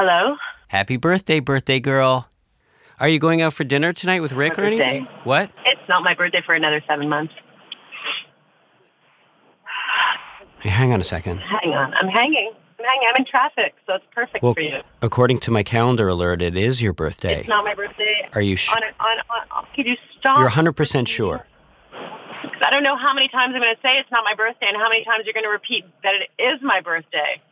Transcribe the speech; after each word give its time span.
Hello? 0.00 0.36
Happy 0.68 0.96
birthday, 0.96 1.40
birthday 1.40 1.80
girl. 1.80 2.28
Are 3.00 3.08
you 3.08 3.18
going 3.18 3.42
out 3.42 3.52
for 3.52 3.64
dinner 3.64 3.92
tonight 3.92 4.20
with 4.20 4.30
Rick 4.30 4.56
or 4.56 4.62
anything? 4.62 5.08
What? 5.24 5.50
It's 5.66 5.88
not 5.88 6.04
my 6.04 6.14
birthday 6.14 6.40
for 6.46 6.54
another 6.54 6.80
seven 6.86 7.08
months. 7.08 7.34
Hey, 10.60 10.68
hang 10.68 10.92
on 10.92 11.00
a 11.00 11.04
second. 11.04 11.38
Hang 11.38 11.72
on. 11.72 11.92
I'm 11.94 12.06
hanging. 12.06 12.52
I'm 12.78 12.84
hanging. 12.84 13.08
I'm 13.12 13.16
in 13.16 13.24
traffic, 13.24 13.74
so 13.88 13.94
it's 13.94 14.04
perfect 14.14 14.44
Well, 14.44 14.54
for 14.54 14.60
you. 14.60 14.82
according 15.02 15.40
to 15.40 15.50
my 15.50 15.64
calendar 15.64 16.06
alert, 16.06 16.42
it 16.42 16.56
is 16.56 16.80
your 16.80 16.92
birthday. 16.92 17.40
It's 17.40 17.48
not 17.48 17.64
my 17.64 17.74
birthday. 17.74 18.28
Are 18.34 18.40
you 18.40 18.54
sure? 18.54 18.76
On, 18.76 18.84
on, 19.00 19.18
on, 19.50 19.66
could 19.74 19.84
you 19.84 19.96
stop? 20.16 20.38
You're 20.38 20.48
100% 20.48 21.08
sure. 21.08 21.44
I 22.64 22.70
don't 22.70 22.84
know 22.84 22.96
how 22.96 23.12
many 23.14 23.26
times 23.26 23.52
I'm 23.52 23.60
going 23.62 23.74
to 23.74 23.82
say 23.82 23.98
it's 23.98 24.12
not 24.12 24.22
my 24.22 24.34
birthday 24.36 24.66
and 24.68 24.76
how 24.76 24.88
many 24.88 25.04
times 25.04 25.24
you're 25.24 25.34
going 25.34 25.42
to 25.42 25.50
repeat 25.50 25.84
that 26.04 26.14
it 26.14 26.30
is 26.40 26.62
my 26.62 26.80
birthday. 26.80 27.42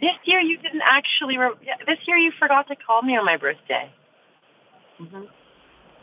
This 0.00 0.12
year 0.24 0.40
you 0.40 0.58
didn't 0.58 0.82
actually. 0.84 1.38
Re- 1.38 1.54
this 1.86 1.98
year 2.06 2.16
you 2.16 2.32
forgot 2.38 2.68
to 2.68 2.76
call 2.76 3.02
me 3.02 3.16
on 3.16 3.24
my 3.24 3.36
birthday. 3.36 3.90
hmm 4.98 5.24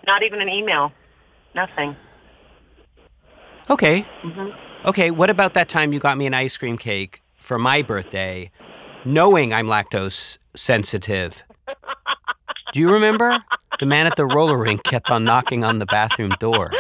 Not 0.08 0.24
even 0.24 0.42
an 0.42 0.50
email. 0.50 0.92
Nothing. 1.56 1.96
Okay. 3.70 4.02
hmm 4.22 4.50
Okay, 4.86 5.12
what 5.12 5.30
about 5.30 5.54
that 5.54 5.70
time 5.70 5.94
you 5.94 6.00
got 6.00 6.18
me 6.18 6.26
an 6.26 6.34
ice 6.34 6.58
cream 6.58 6.78
cake 6.78 7.22
for 7.38 7.58
my 7.58 7.82
birthday, 7.82 8.52
knowing 9.06 9.54
I'm 9.54 9.66
lactose 9.68 10.38
sensitive? 10.56 11.42
Do 12.74 12.82
you 12.82 12.92
remember? 12.92 13.42
The 13.80 13.86
man 13.86 14.08
at 14.08 14.18
the 14.18 14.26
roller 14.26 14.58
rink 14.58 14.84
kept 14.84 15.10
on 15.10 15.24
knocking 15.24 15.64
on 15.64 15.80
the 15.80 15.86
bathroom 15.86 16.36
door. 16.40 16.72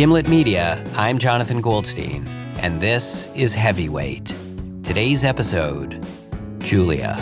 Gimlet 0.00 0.28
Media, 0.28 0.82
I'm 0.96 1.18
Jonathan 1.18 1.60
Goldstein, 1.60 2.26
and 2.58 2.80
this 2.80 3.28
is 3.34 3.52
Heavyweight. 3.52 4.34
Today's 4.82 5.24
episode 5.24 6.02
Julia. 6.58 7.18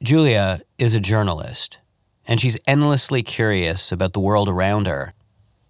Julia 0.00 0.60
is 0.78 0.94
a 0.94 1.00
journalist, 1.00 1.80
and 2.28 2.38
she's 2.38 2.56
endlessly 2.68 3.24
curious 3.24 3.90
about 3.90 4.12
the 4.12 4.20
world 4.20 4.48
around 4.48 4.86
her. 4.86 5.14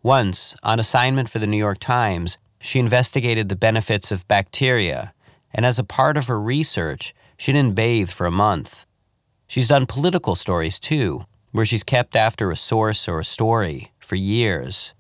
Once, 0.03 0.55
on 0.63 0.79
assignment 0.79 1.31
for 1.31 1.39
the 1.39 1.47
New 1.47 1.57
York 1.57 1.79
Times, 1.79 2.37
she 2.61 2.79
investigated 2.79 3.49
the 3.49 3.57
benefits 3.57 4.13
of 4.13 4.29
bacteria, 4.29 5.15
and 5.55 5.67
as 5.67 5.79
a 5.79 5.85
part 5.85 6.17
of 6.17 6.27
her 6.27 6.41
research, 6.41 7.15
she 7.37 7.53
didn't 7.53 7.75
bathe 7.75 8.11
for 8.11 8.27
a 8.27 8.31
month. 8.31 8.87
She's 9.47 9.69
done 9.69 9.87
political 9.87 10.35
stories 10.35 10.79
too, 10.79 11.25
where 11.51 11.67
she's 11.67 11.85
kept 11.85 12.17
after 12.17 12.51
a 12.51 12.57
source 12.57 13.09
or 13.09 13.21
a 13.21 13.25
story 13.25 13.93
for 13.99 14.17
years, 14.17 14.95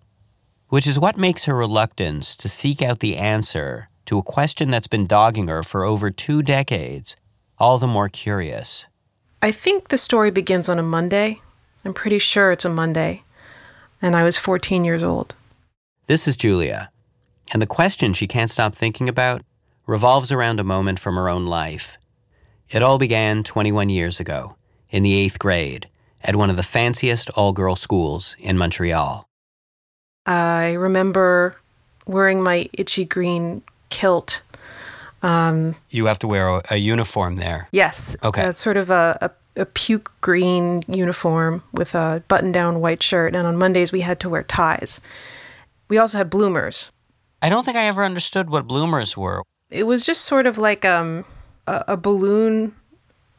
which 0.68 0.86
is 0.86 0.98
what 0.98 1.16
makes 1.16 1.46
her 1.46 1.56
reluctance 1.56 2.36
to 2.36 2.48
seek 2.48 2.82
out 2.82 3.00
the 3.00 3.16
answer 3.16 3.88
to 4.06 4.18
a 4.18 4.22
question 4.22 4.70
that's 4.70 4.88
been 4.88 5.06
dogging 5.06 5.48
her 5.48 5.62
for 5.62 5.84
over 5.84 6.10
two 6.10 6.42
decades 6.42 7.16
all 7.58 7.78
the 7.78 7.86
more 7.86 8.08
curious. 8.08 8.88
I 9.40 9.52
think 9.52 9.88
the 9.88 9.98
story 9.98 10.30
begins 10.30 10.68
on 10.68 10.78
a 10.78 10.82
Monday. 10.82 11.40
I'm 11.84 11.94
pretty 11.94 12.18
sure 12.18 12.50
it's 12.52 12.64
a 12.64 12.68
Monday. 12.68 13.22
And 14.00 14.16
I 14.16 14.24
was 14.24 14.36
14 14.36 14.84
years 14.84 15.02
old. 15.02 15.34
This 16.06 16.26
is 16.26 16.36
Julia, 16.36 16.90
and 17.52 17.62
the 17.62 17.66
question 17.66 18.12
she 18.12 18.26
can't 18.26 18.50
stop 18.50 18.74
thinking 18.74 19.08
about 19.08 19.42
revolves 19.92 20.32
around 20.32 20.58
a 20.58 20.64
moment 20.64 20.98
from 20.98 21.16
her 21.16 21.28
own 21.28 21.44
life. 21.46 21.98
It 22.70 22.82
all 22.82 22.96
began 22.96 23.42
21 23.44 23.90
years 23.90 24.18
ago, 24.20 24.56
in 24.90 25.02
the 25.02 25.14
eighth 25.14 25.38
grade, 25.38 25.86
at 26.22 26.34
one 26.34 26.48
of 26.48 26.56
the 26.56 26.62
fanciest 26.62 27.28
all 27.36 27.52
girl 27.52 27.76
schools 27.76 28.34
in 28.38 28.56
Montreal. 28.56 29.26
I 30.24 30.72
remember 30.72 31.56
wearing 32.06 32.42
my 32.42 32.70
itchy 32.72 33.04
green 33.04 33.62
kilt. 33.90 34.40
Um, 35.22 35.74
You 35.90 36.06
have 36.06 36.18
to 36.20 36.26
wear 36.26 36.48
a, 36.48 36.62
a 36.70 36.76
uniform 36.78 37.36
there. 37.36 37.68
yes. 37.70 38.16
Okay. 38.24 38.44
It's 38.48 38.62
sort 38.62 38.78
of 38.78 38.88
a, 38.88 39.18
a, 39.56 39.60
a 39.60 39.66
puke 39.66 40.10
green 40.22 40.84
uniform 40.88 41.62
with 41.72 41.94
a 41.94 42.22
button 42.28 42.50
down 42.50 42.80
white 42.80 43.02
shirt. 43.02 43.36
And 43.36 43.46
on 43.46 43.58
Mondays, 43.58 43.92
we 43.92 44.00
had 44.00 44.18
to 44.20 44.30
wear 44.30 44.42
ties. 44.42 45.00
We 45.88 45.98
also 45.98 46.16
had 46.16 46.30
bloomers. 46.30 46.90
I 47.42 47.50
don't 47.50 47.64
think 47.64 47.76
I 47.76 47.84
ever 47.86 48.04
understood 48.04 48.48
what 48.48 48.66
bloomers 48.66 49.16
were. 49.18 49.42
It 49.72 49.84
was 49.84 50.04
just 50.04 50.22
sort 50.26 50.46
of 50.46 50.58
like 50.58 50.84
um, 50.84 51.24
a, 51.66 51.84
a 51.88 51.96
balloon 51.96 52.74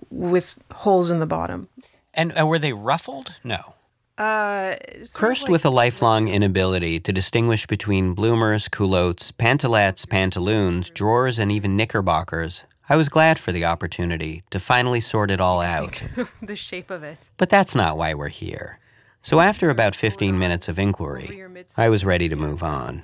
with 0.09 0.55
holes 0.71 1.11
in 1.11 1.19
the 1.19 1.25
bottom. 1.25 1.69
And, 2.13 2.35
and 2.37 2.47
were 2.47 2.59
they 2.59 2.73
ruffled? 2.73 3.33
No. 3.43 3.75
Uh, 4.17 4.75
Cursed 5.13 5.43
like- 5.43 5.51
with 5.51 5.65
a 5.65 5.69
lifelong 5.69 6.27
inability 6.27 6.99
to 6.99 7.11
distinguish 7.13 7.65
between 7.65 8.13
bloomers, 8.13 8.67
culottes, 8.67 9.31
pantalettes, 9.31 10.07
pantaloons, 10.07 10.89
drawers, 10.91 11.39
and 11.39 11.51
even 11.51 11.75
knickerbockers, 11.75 12.65
I 12.89 12.95
was 12.95 13.09
glad 13.09 13.39
for 13.39 13.51
the 13.51 13.65
opportunity 13.65 14.43
to 14.51 14.59
finally 14.59 14.99
sort 14.99 15.31
it 15.31 15.39
all 15.39 15.61
out. 15.61 16.03
the 16.41 16.55
shape 16.55 16.91
of 16.91 17.03
it. 17.03 17.17
But 17.37 17.49
that's 17.49 17.75
not 17.75 17.97
why 17.97 18.13
we're 18.13 18.27
here. 18.27 18.79
So 19.21 19.39
after 19.39 19.69
about 19.69 19.95
15 19.95 20.37
minutes 20.37 20.67
of 20.67 20.77
inquiry, 20.77 21.43
I 21.77 21.89
was 21.89 22.03
ready 22.03 22.27
to 22.29 22.35
move 22.35 22.61
on. 22.61 23.03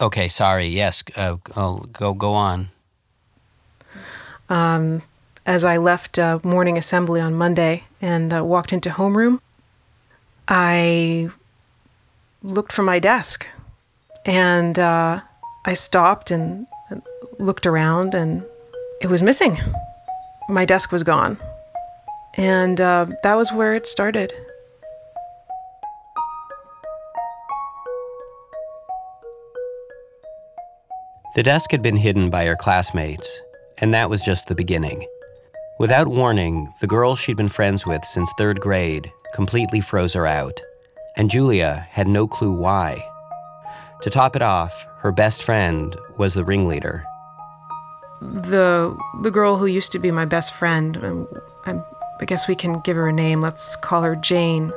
Okay, 0.00 0.28
sorry. 0.28 0.66
Yes, 0.66 1.02
uh, 1.16 1.36
I'll 1.56 1.86
go 1.92 2.14
go 2.14 2.34
on. 2.34 2.68
um, 4.48 5.02
as 5.46 5.64
I 5.64 5.76
left 5.76 6.18
uh, 6.18 6.38
morning 6.42 6.78
assembly 6.78 7.20
on 7.20 7.34
Monday 7.34 7.84
and 8.00 8.32
uh, 8.32 8.42
walked 8.44 8.72
into 8.72 8.90
homeroom, 8.90 9.40
I 10.48 11.28
looked 12.42 12.72
for 12.72 12.82
my 12.82 12.98
desk 12.98 13.46
and 14.26 14.78
uh, 14.78 15.20
I 15.64 15.74
stopped 15.74 16.30
and 16.30 16.66
and 16.90 17.02
looked 17.38 17.66
around 17.66 18.14
and 18.14 18.42
it 19.00 19.08
was 19.08 19.22
missing. 19.22 19.58
My 20.48 20.64
desk 20.64 20.92
was 20.92 21.02
gone. 21.02 21.38
And 22.36 22.80
uh, 22.80 23.06
that 23.22 23.34
was 23.36 23.52
where 23.52 23.74
it 23.74 23.86
started. 23.86 24.32
The 31.34 31.42
desk 31.42 31.72
had 31.72 31.82
been 31.82 31.96
hidden 31.96 32.30
by 32.30 32.44
her 32.44 32.54
classmates, 32.54 33.42
and 33.78 33.92
that 33.92 34.08
was 34.08 34.24
just 34.24 34.46
the 34.46 34.54
beginning. 34.54 35.04
Without 35.80 36.06
warning, 36.06 36.72
the 36.80 36.86
girls 36.86 37.18
she'd 37.18 37.36
been 37.36 37.48
friends 37.48 37.84
with 37.84 38.04
since 38.04 38.32
third 38.38 38.60
grade 38.60 39.10
completely 39.34 39.80
froze 39.80 40.12
her 40.12 40.28
out, 40.28 40.60
and 41.16 41.28
Julia 41.28 41.88
had 41.90 42.06
no 42.06 42.28
clue 42.28 42.56
why. 42.56 43.04
To 44.02 44.10
top 44.10 44.36
it 44.36 44.42
off, 44.42 44.86
her 44.98 45.10
best 45.10 45.42
friend 45.42 45.96
was 46.18 46.34
the 46.34 46.44
ringleader. 46.44 47.04
The 48.20 48.96
the 49.22 49.32
girl 49.32 49.58
who 49.58 49.66
used 49.66 49.90
to 49.90 49.98
be 49.98 50.12
my 50.12 50.26
best 50.26 50.54
friend, 50.54 50.96
um, 50.98 51.28
I, 51.66 51.80
I 52.20 52.26
guess 52.26 52.46
we 52.46 52.54
can 52.54 52.78
give 52.82 52.96
her 52.96 53.08
a 53.08 53.12
name. 53.12 53.40
Let's 53.40 53.74
call 53.74 54.02
her 54.02 54.14
Jane. 54.14 54.72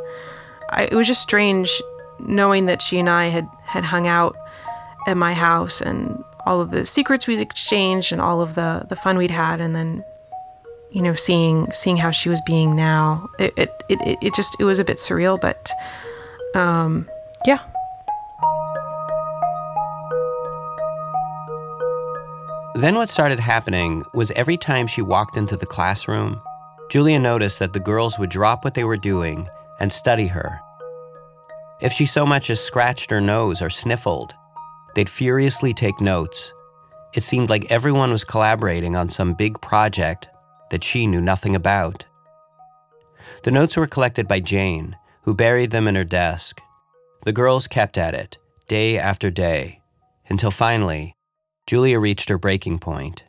I, 0.72 0.86
it 0.86 0.96
was 0.96 1.06
just 1.06 1.22
strange 1.22 1.84
knowing 2.18 2.66
that 2.66 2.82
she 2.82 2.98
and 2.98 3.12
I 3.12 3.28
had 3.28 3.48
had 3.64 3.84
hung 3.84 4.08
out 4.08 4.36
at 5.06 5.18
my 5.18 5.36
house 5.36 5.82
and 5.82 6.24
all 6.48 6.62
of 6.62 6.72
the 6.72 6.86
secrets 6.86 7.28
we 7.28 7.40
exchanged 7.40 8.12
and 8.12 8.22
all 8.22 8.42
of 8.42 8.56
the 8.56 8.86
the 8.90 8.96
fun 8.96 9.18
we'd 9.18 9.32
had, 9.32 9.60
and 9.60 9.76
then 9.76 10.04
you 10.92 11.02
know 11.02 11.14
seeing 11.14 11.72
seeing 11.72 11.98
how 11.98 12.12
she 12.12 12.30
was 12.30 12.42
being 12.46 12.76
now. 12.76 13.30
It 13.38 13.54
it 13.58 13.72
it, 13.90 14.18
it 14.22 14.34
just 14.34 14.56
it 14.60 14.64
was 14.64 14.80
a 14.80 14.86
bit 14.86 14.98
surreal, 14.98 15.40
but 15.40 15.70
um, 16.56 17.08
yeah. 17.46 17.60
Then 22.76 22.96
what 22.96 23.10
started 23.10 23.40
happening 23.40 24.04
was 24.14 24.32
every 24.32 24.56
time 24.56 24.86
she 24.86 25.02
walked 25.02 25.36
into 25.36 25.58
the 25.58 25.66
classroom, 25.66 26.40
Julia 26.92 27.20
noticed 27.20 27.60
that 27.60 27.74
the 27.74 27.80
girls 27.80 28.20
would 28.20 28.30
drop 28.30 28.64
what 28.64 28.76
they 28.76 28.84
were 28.84 28.98
doing 28.98 29.50
and 29.80 29.92
study 29.92 30.28
her. 30.28 30.62
If 31.82 31.92
she 31.92 32.06
so 32.06 32.26
much 32.26 32.50
as 32.50 32.64
scratched 32.64 33.10
her 33.10 33.20
nose 33.20 33.62
or 33.62 33.70
sniffled, 33.72 34.36
they'd 34.98 35.08
furiously 35.08 35.74
take 35.74 36.02
notes. 36.02 36.52
It 37.14 37.22
seemed 37.22 37.52
like 37.52 37.72
everyone 37.72 38.10
was 38.10 38.24
collaborating 38.24 38.96
on 38.96 39.10
some 39.10 39.36
big 39.36 39.62
project 39.62 40.28
that 40.72 40.84
she 40.84 41.06
knew 41.06 41.22
nothing 41.22 41.56
about. 41.56 42.04
The 43.44 43.52
notes 43.52 43.78
were 43.78 43.86
collected 43.86 44.28
by 44.28 44.40
Jane, 44.40 44.98
who 45.22 45.36
buried 45.36 45.70
them 45.70 45.88
in 45.88 45.94
her 45.94 46.04
desk. 46.04 46.60
The 47.26 47.32
girls 47.32 47.68
kept 47.68 47.96
at 48.00 48.16
it, 48.16 48.40
day 48.68 48.98
after 48.98 49.30
day, 49.30 49.82
until 50.30 50.50
finally, 50.50 51.14
Julia 51.68 52.00
reached 52.00 52.30
her 52.30 52.40
breaking 52.40 52.80
point. 52.80 53.24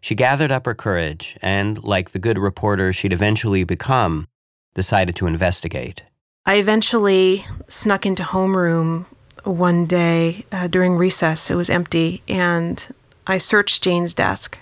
She 0.00 0.14
gathered 0.14 0.50
up 0.50 0.64
her 0.64 0.74
courage 0.74 1.36
and, 1.42 1.84
like 1.84 2.12
the 2.12 2.18
good 2.20 2.38
reporter 2.38 2.90
she'd 2.90 3.12
eventually 3.12 3.64
become, 3.64 4.28
decided 4.72 5.14
to 5.16 5.26
investigate. 5.26 6.04
I 6.46 6.54
eventually 6.54 7.44
snuck 7.68 8.06
into 8.06 8.22
homeroom 8.22 9.04
one 9.44 9.86
day 9.86 10.44
uh, 10.52 10.66
during 10.66 10.96
recess. 10.96 11.50
It 11.50 11.54
was 11.54 11.70
empty, 11.70 12.22
and 12.28 12.86
I 13.26 13.38
searched 13.38 13.82
Jane's 13.82 14.14
desk. 14.14 14.58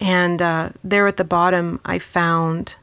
And 0.00 0.42
uh, 0.42 0.70
there 0.82 1.06
at 1.06 1.16
the 1.16 1.24
bottom, 1.24 1.80
I 1.84 1.98
found 1.98 2.76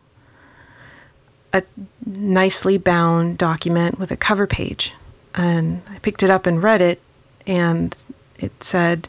a 1.54 1.64
nicely 2.06 2.78
bound 2.78 3.38
document 3.38 4.00
with 4.00 4.12
a 4.12 4.18
cover 4.18 4.48
page. 4.48 4.94
And 5.34 5.82
I 5.90 6.00
picked 6.00 6.24
it 6.24 6.30
up 6.30 6.46
and 6.46 6.64
read 6.64 6.82
it, 6.82 7.02
and 7.46 7.96
it 8.38 8.64
said 8.64 9.08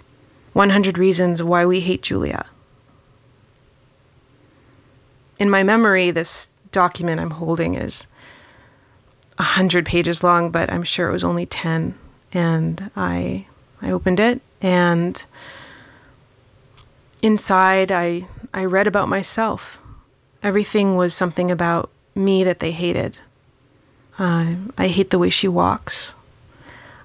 100 0.52 0.98
Reasons 0.98 1.42
Why 1.42 1.64
We 1.64 1.80
Hate 1.80 2.02
Julia. 2.02 2.46
In 5.38 5.50
my 5.50 5.62
memory, 5.62 6.10
this 6.10 6.50
document 6.70 7.20
I'm 7.20 7.30
holding 7.30 7.74
is 7.74 8.06
100 9.36 9.86
pages 9.86 10.22
long, 10.22 10.50
but 10.50 10.70
I'm 10.70 10.84
sure 10.84 11.08
it 11.08 11.12
was 11.12 11.24
only 11.24 11.46
10. 11.46 11.98
And 12.32 12.90
I, 12.96 13.46
I 13.81 13.90
opened 13.90 14.20
it, 14.20 14.40
and 14.61 15.23
inside, 17.20 17.93
I, 17.93 18.26
I 18.55 18.64
read 18.64 18.87
about 18.87 19.08
myself. 19.08 19.79
Everything 20.43 20.96
was 20.96 21.14
something 21.14 21.50
about 21.50 21.90
me 22.14 22.43
that 22.44 22.58
they 22.58 22.73
hated. 22.73 23.19
Uh, 24.19 24.55
I 24.76 24.88
hate 24.88 25.11
the 25.11 25.19
way 25.19 25.31
she 25.31 25.49
walks. 25.49 26.14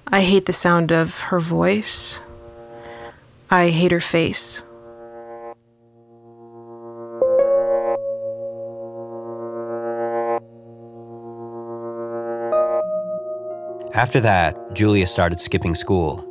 I 0.06 0.22
hate 0.22 0.46
the 0.46 0.52
sound 0.52 0.92
of 0.92 1.18
her 1.20 1.40
voice. 1.40 2.22
I 3.50 3.70
hate 3.70 3.92
her 3.92 4.00
face. 4.00 4.62
After 13.98 14.20
that, 14.20 14.76
Julia 14.76 15.08
started 15.08 15.40
skipping 15.40 15.74
school. 15.74 16.24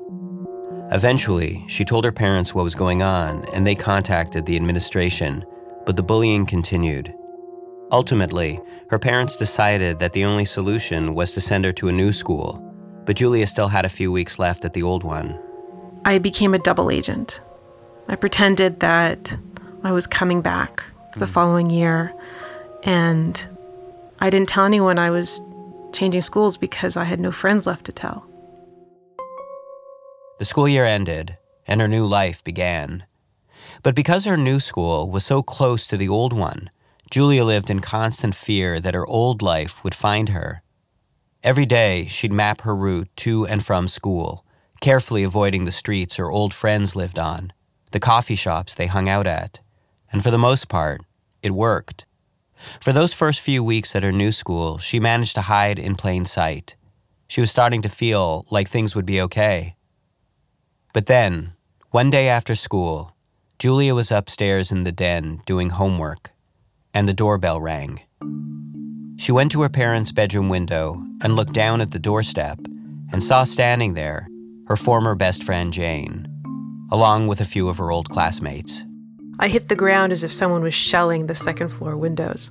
Eventually, 0.93 1.65
she 1.67 1.83
told 1.83 2.05
her 2.05 2.13
parents 2.13 2.55
what 2.55 2.63
was 2.63 2.75
going 2.75 3.03
on 3.03 3.43
and 3.51 3.67
they 3.67 3.75
contacted 3.75 4.45
the 4.45 4.55
administration, 4.55 5.43
but 5.85 5.97
the 5.97 6.01
bullying 6.01 6.45
continued. 6.45 7.13
Ultimately, 7.91 8.61
her 8.89 8.97
parents 8.97 9.35
decided 9.35 9.99
that 9.99 10.13
the 10.13 10.23
only 10.23 10.45
solution 10.45 11.13
was 11.13 11.33
to 11.33 11.41
send 11.41 11.65
her 11.65 11.73
to 11.73 11.89
a 11.89 11.91
new 11.91 12.13
school, 12.13 12.63
but 13.05 13.17
Julia 13.17 13.45
still 13.45 13.67
had 13.67 13.83
a 13.83 13.89
few 13.89 14.13
weeks 14.13 14.39
left 14.39 14.63
at 14.63 14.71
the 14.71 14.83
old 14.83 15.03
one. 15.03 15.37
I 16.05 16.19
became 16.19 16.53
a 16.53 16.59
double 16.59 16.89
agent. 16.89 17.41
I 18.07 18.15
pretended 18.15 18.79
that 18.79 19.37
I 19.83 19.91
was 19.91 20.07
coming 20.07 20.39
back 20.39 20.85
the 21.17 21.25
mm. 21.25 21.33
following 21.33 21.69
year, 21.69 22.13
and 22.83 23.45
I 24.19 24.29
didn't 24.29 24.47
tell 24.47 24.63
anyone 24.63 24.97
I 24.97 25.09
was 25.09 25.41
changing 25.97 26.21
schools 26.21 26.57
because 26.57 26.95
I 26.95 27.03
had 27.03 27.19
no 27.19 27.31
friends 27.31 27.65
left 27.65 27.85
to 27.85 27.91
tell. 27.91 28.25
The 30.39 30.45
school 30.45 30.67
year 30.67 30.85
ended, 30.85 31.37
and 31.67 31.81
her 31.81 31.87
new 31.87 32.05
life 32.05 32.43
began. 32.43 33.05
But 33.81 33.95
because 33.95 34.25
her 34.25 34.37
new 34.37 34.59
school 34.59 35.09
was 35.09 35.25
so 35.25 35.41
close 35.41 35.87
to 35.87 35.97
the 35.97 36.07
old 36.07 36.31
one, 36.31 36.69
Julia 37.09 37.43
lived 37.43 37.69
in 37.69 37.79
constant 37.79 38.35
fear 38.35 38.79
that 38.79 38.93
her 38.93 39.07
old 39.07 39.41
life 39.41 39.83
would 39.83 39.95
find 39.95 40.29
her. 40.29 40.61
Every 41.43 41.65
day, 41.65 42.05
she'd 42.05 42.31
map 42.31 42.61
her 42.61 42.75
route 42.75 43.09
to 43.17 43.47
and 43.47 43.65
from 43.65 43.87
school, 43.87 44.45
carefully 44.81 45.23
avoiding 45.23 45.65
the 45.65 45.71
streets 45.71 46.17
her 46.17 46.29
old 46.29 46.53
friends 46.53 46.95
lived 46.95 47.17
on, 47.17 47.53
the 47.91 47.99
coffee 47.99 48.35
shops 48.35 48.75
they 48.75 48.87
hung 48.87 49.09
out 49.09 49.25
at. 49.25 49.61
And 50.11 50.21
for 50.21 50.31
the 50.31 50.37
most 50.37 50.67
part, 50.67 51.01
it 51.41 51.51
worked. 51.51 52.05
For 52.81 52.91
those 52.91 53.13
first 53.13 53.41
few 53.41 53.63
weeks 53.63 53.95
at 53.95 54.03
her 54.03 54.11
new 54.11 54.31
school, 54.31 54.77
she 54.77 54.99
managed 54.99 55.35
to 55.35 55.41
hide 55.41 55.79
in 55.79 55.95
plain 55.95 56.25
sight. 56.25 56.75
She 57.27 57.41
was 57.41 57.51
starting 57.51 57.81
to 57.81 57.89
feel 57.89 58.45
like 58.49 58.67
things 58.67 58.95
would 58.95 59.05
be 59.05 59.21
okay. 59.21 59.75
But 60.93 61.05
then, 61.07 61.53
one 61.91 62.09
day 62.09 62.29
after 62.29 62.55
school, 62.55 63.15
Julia 63.59 63.93
was 63.93 64.11
upstairs 64.11 64.71
in 64.71 64.83
the 64.83 64.91
den 64.91 65.41
doing 65.45 65.71
homework, 65.71 66.31
and 66.93 67.07
the 67.07 67.13
doorbell 67.13 67.59
rang. 67.59 68.01
She 69.17 69.31
went 69.31 69.51
to 69.51 69.61
her 69.61 69.69
parents' 69.69 70.11
bedroom 70.11 70.47
window 70.47 71.03
and 71.21 71.35
looked 71.35 71.53
down 71.53 71.81
at 71.81 71.91
the 71.91 71.99
doorstep 71.99 72.59
and 73.11 73.21
saw 73.21 73.43
standing 73.43 73.93
there 73.93 74.27
her 74.67 74.75
former 74.75 75.15
best 75.15 75.43
friend 75.43 75.71
Jane, 75.73 76.27
along 76.91 77.27
with 77.27 77.41
a 77.41 77.45
few 77.45 77.69
of 77.69 77.77
her 77.77 77.89
old 77.89 78.09
classmates. 78.09 78.85
I 79.39 79.49
hit 79.49 79.67
the 79.67 79.75
ground 79.75 80.11
as 80.11 80.23
if 80.23 80.31
someone 80.31 80.63
was 80.63 80.73
shelling 80.73 81.27
the 81.27 81.35
second 81.35 81.69
floor 81.69 81.95
windows. 81.95 82.49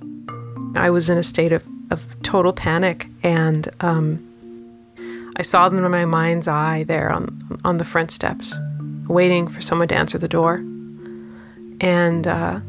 I 0.75 0.89
was 0.89 1.09
in 1.09 1.17
a 1.17 1.23
state 1.23 1.51
of, 1.51 1.63
of 1.91 2.05
total 2.23 2.53
panic, 2.53 3.07
and 3.23 3.67
um, 3.81 4.23
I 5.35 5.41
saw 5.41 5.67
them 5.67 5.83
in 5.83 5.91
my 5.91 6.05
mind's 6.05 6.47
eye 6.47 6.83
there 6.87 7.11
on, 7.11 7.59
on 7.65 7.77
the 7.77 7.83
front 7.83 8.11
steps, 8.11 8.55
waiting 9.07 9.47
for 9.47 9.61
someone 9.61 9.89
to 9.89 9.97
answer 9.97 10.17
the 10.17 10.29
door. 10.29 10.55
And 11.81 12.25
uh, 12.25 12.59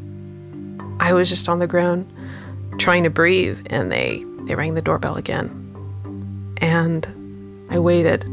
I 0.99 1.13
was 1.13 1.29
just 1.29 1.47
on 1.47 1.59
the 1.59 1.67
ground 1.67 2.11
trying 2.77 3.03
to 3.03 3.09
breathe, 3.09 3.59
and 3.67 3.89
they, 3.89 4.23
they 4.47 4.55
rang 4.55 4.73
the 4.73 4.81
doorbell 4.81 5.15
again. 5.15 5.55
And 6.57 7.07
I 7.69 7.79
waited 7.79 8.25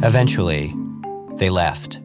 Eventually, 0.00 0.72
they 1.38 1.50
left. 1.50 1.96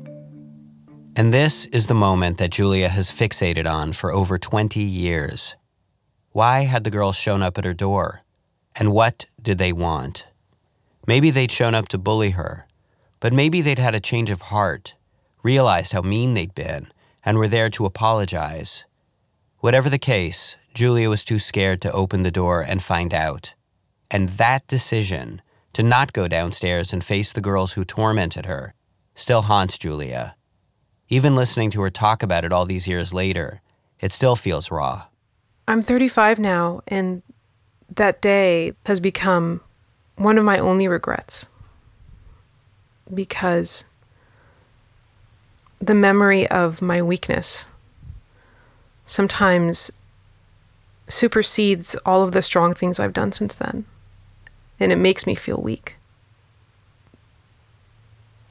And 1.15 1.31
this 1.31 1.67
is 1.67 1.85
the 1.85 1.93
moment 1.93 2.37
that 2.37 2.49
Julia 2.49 2.89
has 2.89 3.11
fixated 3.11 3.69
on 3.71 3.93
for 3.93 4.11
over 4.11 4.39
20 4.39 4.79
years. 4.79 5.55
Why 6.31 6.61
had 6.61 6.85
the 6.85 6.89
girls 6.89 7.15
shown 7.15 7.43
up 7.43 7.59
at 7.59 7.65
her 7.65 7.73
door? 7.75 8.21
And 8.75 8.91
what 8.91 9.27
did 9.39 9.59
they 9.59 9.71
want? 9.71 10.27
Maybe 11.05 11.29
they'd 11.29 11.51
shown 11.51 11.75
up 11.75 11.87
to 11.89 11.99
bully 11.99 12.31
her, 12.31 12.67
but 13.19 13.31
maybe 13.31 13.61
they'd 13.61 13.77
had 13.77 13.93
a 13.93 13.99
change 13.99 14.31
of 14.31 14.41
heart, 14.41 14.95
realized 15.43 15.93
how 15.93 16.01
mean 16.01 16.33
they'd 16.33 16.55
been, 16.55 16.87
and 17.23 17.37
were 17.37 17.47
there 17.47 17.69
to 17.69 17.85
apologize. 17.85 18.87
Whatever 19.59 19.91
the 19.91 19.99
case, 19.99 20.57
Julia 20.73 21.11
was 21.11 21.23
too 21.23 21.37
scared 21.37 21.79
to 21.83 21.91
open 21.91 22.23
the 22.23 22.31
door 22.31 22.65
and 22.67 22.81
find 22.81 23.13
out. 23.13 23.53
And 24.09 24.29
that 24.29 24.65
decision 24.65 25.43
to 25.73 25.83
not 25.83 26.13
go 26.13 26.27
downstairs 26.27 26.93
and 26.93 27.03
face 27.03 27.31
the 27.31 27.41
girls 27.41 27.73
who 27.73 27.83
tormented 27.83 28.45
her 28.45 28.73
still 29.15 29.43
haunts 29.43 29.77
Julia. 29.77 30.35
Even 31.09 31.35
listening 31.35 31.69
to 31.71 31.81
her 31.81 31.89
talk 31.89 32.23
about 32.23 32.45
it 32.45 32.53
all 32.53 32.65
these 32.65 32.87
years 32.87 33.13
later, 33.13 33.61
it 33.99 34.11
still 34.11 34.35
feels 34.35 34.71
raw. 34.71 35.03
I'm 35.67 35.83
35 35.83 36.39
now, 36.39 36.81
and 36.87 37.21
that 37.95 38.21
day 38.21 38.74
has 38.86 39.00
become 39.00 39.62
one 40.15 40.38
of 40.38 40.45
my 40.45 40.59
only 40.59 40.88
regrets 40.88 41.48
because 43.13 43.86
the 45.79 45.93
memory 45.93 46.48
of 46.50 46.81
my 46.81 47.01
weakness 47.01 47.65
sometimes 49.05 49.91
supersedes 51.07 51.95
all 52.05 52.24
of 52.24 52.31
the 52.31 52.41
strong 52.41 52.74
things 52.74 53.00
I've 53.00 53.13
done 53.13 53.31
since 53.31 53.55
then 53.55 53.86
and 54.80 54.92
it 54.92 54.98
makes 54.98 55.25
me 55.25 55.36
feel 55.36 55.58
weak. 55.58 55.96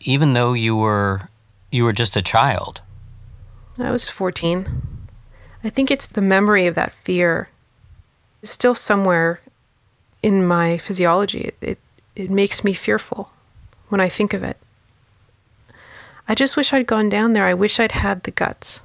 Even 0.01 0.33
though 0.33 0.53
you 0.53 0.77
were 0.77 1.29
you 1.71 1.85
were 1.85 1.93
just 1.93 2.17
a 2.17 2.23
child. 2.23 2.81
I 3.79 3.91
was 3.91 4.09
14. 4.09 4.83
I 5.65 5.71
think 5.71 5.91
it's 5.91 6.07
the 6.07 6.21
memory 6.21 6.67
of 6.67 6.75
that 6.75 6.93
fear 6.93 7.49
is 8.43 8.51
still 8.51 8.75
somewhere 8.75 9.41
in 10.23 10.47
my 10.47 10.77
physiology. 10.79 11.41
It, 11.41 11.57
it 11.61 11.79
it 12.15 12.31
makes 12.31 12.63
me 12.63 12.75
fearful 12.75 13.31
when 13.89 14.01
I 14.01 14.09
think 14.09 14.35
of 14.35 14.43
it. 14.43 14.57
I 16.29 16.35
just 16.35 16.57
wish 16.57 16.73
I'd 16.73 16.87
gone 16.87 17.09
down 17.09 17.33
there. 17.33 17.47
I 17.47 17.55
wish 17.55 17.81
I'd 17.81 17.93
had 17.93 18.23
the 18.23 18.31
guts. 18.31 18.81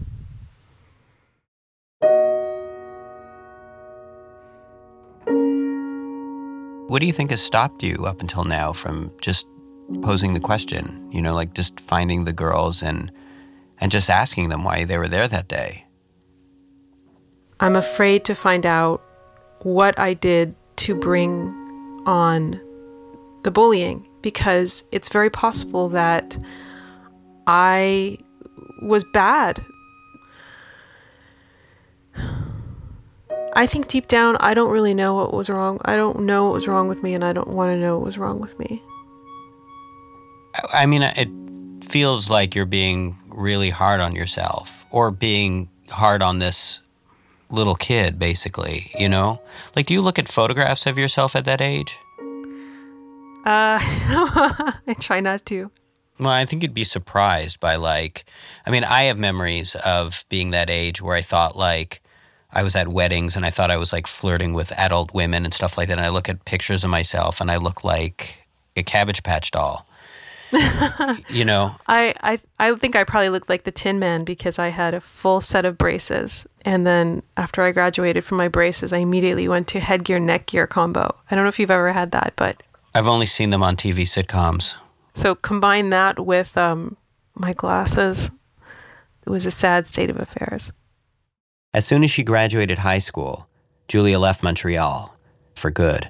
What 6.87 6.99
do 6.99 7.05
you 7.05 7.13
think 7.13 7.31
has 7.31 7.41
stopped 7.41 7.83
you 7.83 8.05
up 8.05 8.21
until 8.21 8.45
now 8.45 8.71
from 8.71 9.11
just 9.21 9.45
posing 10.01 10.33
the 10.33 10.39
question? 10.39 11.09
You 11.11 11.21
know, 11.21 11.33
like 11.33 11.53
just 11.53 11.79
finding 11.81 12.23
the 12.23 12.31
girls 12.31 12.81
and 12.81 13.11
and 13.79 13.91
just 13.91 14.09
asking 14.09 14.49
them 14.49 14.63
why 14.63 14.85
they 14.85 14.97
were 14.97 15.09
there 15.09 15.27
that 15.27 15.49
day. 15.49 15.85
I'm 17.59 17.75
afraid 17.75 18.23
to 18.25 18.35
find 18.35 18.65
out 18.65 19.03
what 19.63 19.99
I 19.99 20.13
did 20.13 20.55
to 20.77 20.95
bring 20.95 21.53
on 22.05 22.59
the 23.43 23.51
bullying 23.51 24.07
because 24.21 24.83
it's 24.91 25.09
very 25.09 25.29
possible 25.29 25.89
that 25.89 26.37
I 27.47 28.17
was 28.81 29.03
bad 29.13 29.63
I 33.53 33.65
think 33.67 33.87
deep 33.87 34.07
down, 34.07 34.37
I 34.39 34.53
don't 34.53 34.71
really 34.71 34.93
know 34.93 35.15
what 35.15 35.33
was 35.33 35.49
wrong. 35.49 35.79
I 35.85 35.95
don't 35.95 36.21
know 36.21 36.45
what 36.45 36.53
was 36.53 36.67
wrong 36.67 36.87
with 36.87 37.01
me, 37.01 37.13
and 37.13 37.23
I 37.23 37.33
don't 37.33 37.49
want 37.49 37.71
to 37.71 37.77
know 37.77 37.97
what 37.97 38.05
was 38.05 38.17
wrong 38.17 38.39
with 38.39 38.57
me. 38.59 38.83
I 40.73 40.85
mean, 40.85 41.01
it 41.03 41.29
feels 41.85 42.29
like 42.29 42.55
you're 42.55 42.65
being 42.65 43.17
really 43.29 43.69
hard 43.69 43.99
on 43.99 44.15
yourself 44.15 44.85
or 44.91 45.11
being 45.11 45.69
hard 45.89 46.21
on 46.21 46.39
this 46.39 46.79
little 47.49 47.75
kid, 47.75 48.19
basically, 48.19 48.91
you 48.97 49.07
know? 49.07 49.41
Like, 49.75 49.87
do 49.87 49.93
you 49.93 50.01
look 50.01 50.19
at 50.19 50.27
photographs 50.27 50.85
of 50.85 50.97
yourself 50.97 51.35
at 51.35 51.45
that 51.45 51.61
age? 51.61 51.97
Uh, 53.45 53.79
I 53.81 54.95
try 54.99 55.19
not 55.19 55.45
to. 55.45 55.71
Well, 56.19 56.29
I 56.29 56.45
think 56.45 56.63
you'd 56.63 56.73
be 56.73 56.83
surprised 56.83 57.59
by, 57.59 57.75
like, 57.75 58.25
I 58.65 58.71
mean, 58.71 58.83
I 58.83 59.03
have 59.03 59.17
memories 59.17 59.75
of 59.75 60.25
being 60.29 60.51
that 60.51 60.69
age 60.69 61.01
where 61.01 61.15
I 61.15 61.21
thought, 61.21 61.55
like, 61.55 62.01
I 62.51 62.63
was 62.63 62.75
at 62.75 62.87
weddings 62.87 63.35
and 63.35 63.45
I 63.45 63.49
thought 63.49 63.71
I 63.71 63.77
was 63.77 63.91
like 63.91 64.07
flirting 64.07 64.53
with 64.53 64.71
adult 64.73 65.13
women 65.13 65.43
and 65.45 65.53
stuff 65.53 65.77
like 65.77 65.89
that. 65.89 65.97
And 65.97 66.05
I 66.05 66.09
look 66.09 66.29
at 66.29 66.45
pictures 66.45 66.83
of 66.83 66.89
myself 66.89 67.41
and 67.41 67.51
I 67.51 67.57
look 67.57 67.83
like 67.83 68.47
a 68.75 68.83
Cabbage 68.83 69.23
Patch 69.23 69.51
doll. 69.51 69.85
you 71.29 71.43
know, 71.43 71.75
I, 71.87 72.13
I 72.21 72.39
I 72.57 72.73
think 72.75 72.95
I 72.95 73.03
probably 73.03 73.27
looked 73.29 73.49
like 73.49 73.63
the 73.63 73.71
Tin 73.71 73.99
Man 73.99 74.23
because 74.23 74.59
I 74.59 74.69
had 74.69 74.93
a 74.93 75.01
full 75.01 75.41
set 75.41 75.65
of 75.65 75.77
braces, 75.77 76.47
and 76.63 76.87
then 76.87 77.21
after 77.35 77.63
I 77.63 77.73
graduated 77.73 78.23
from 78.23 78.37
my 78.37 78.47
braces, 78.47 78.93
I 78.93 78.99
immediately 78.99 79.49
went 79.49 79.67
to 79.69 79.81
headgear 79.81 80.19
neckgear 80.19 80.69
combo. 80.69 81.13
I 81.29 81.35
don't 81.35 81.43
know 81.43 81.49
if 81.49 81.59
you've 81.59 81.69
ever 81.69 81.91
had 81.91 82.11
that, 82.11 82.31
but 82.37 82.63
I've 82.95 83.07
only 83.07 83.25
seen 83.25 83.49
them 83.49 83.61
on 83.61 83.75
TV 83.75 84.03
sitcoms. 84.03 84.75
So 85.15 85.35
combine 85.35 85.89
that 85.89 86.25
with 86.25 86.57
um, 86.57 86.95
my 87.35 87.51
glasses. 87.51 88.31
It 89.25 89.29
was 89.29 89.45
a 89.45 89.51
sad 89.51 89.87
state 89.87 90.09
of 90.09 90.17
affairs. 90.17 90.71
As 91.77 91.85
soon 91.85 92.03
as 92.03 92.09
she 92.09 92.23
graduated 92.23 92.79
high 92.79 92.97
school, 92.97 93.47
Julia 93.87 94.17
left 94.17 94.41
Montreal 94.41 95.15
for 95.53 95.69
good. 95.69 96.09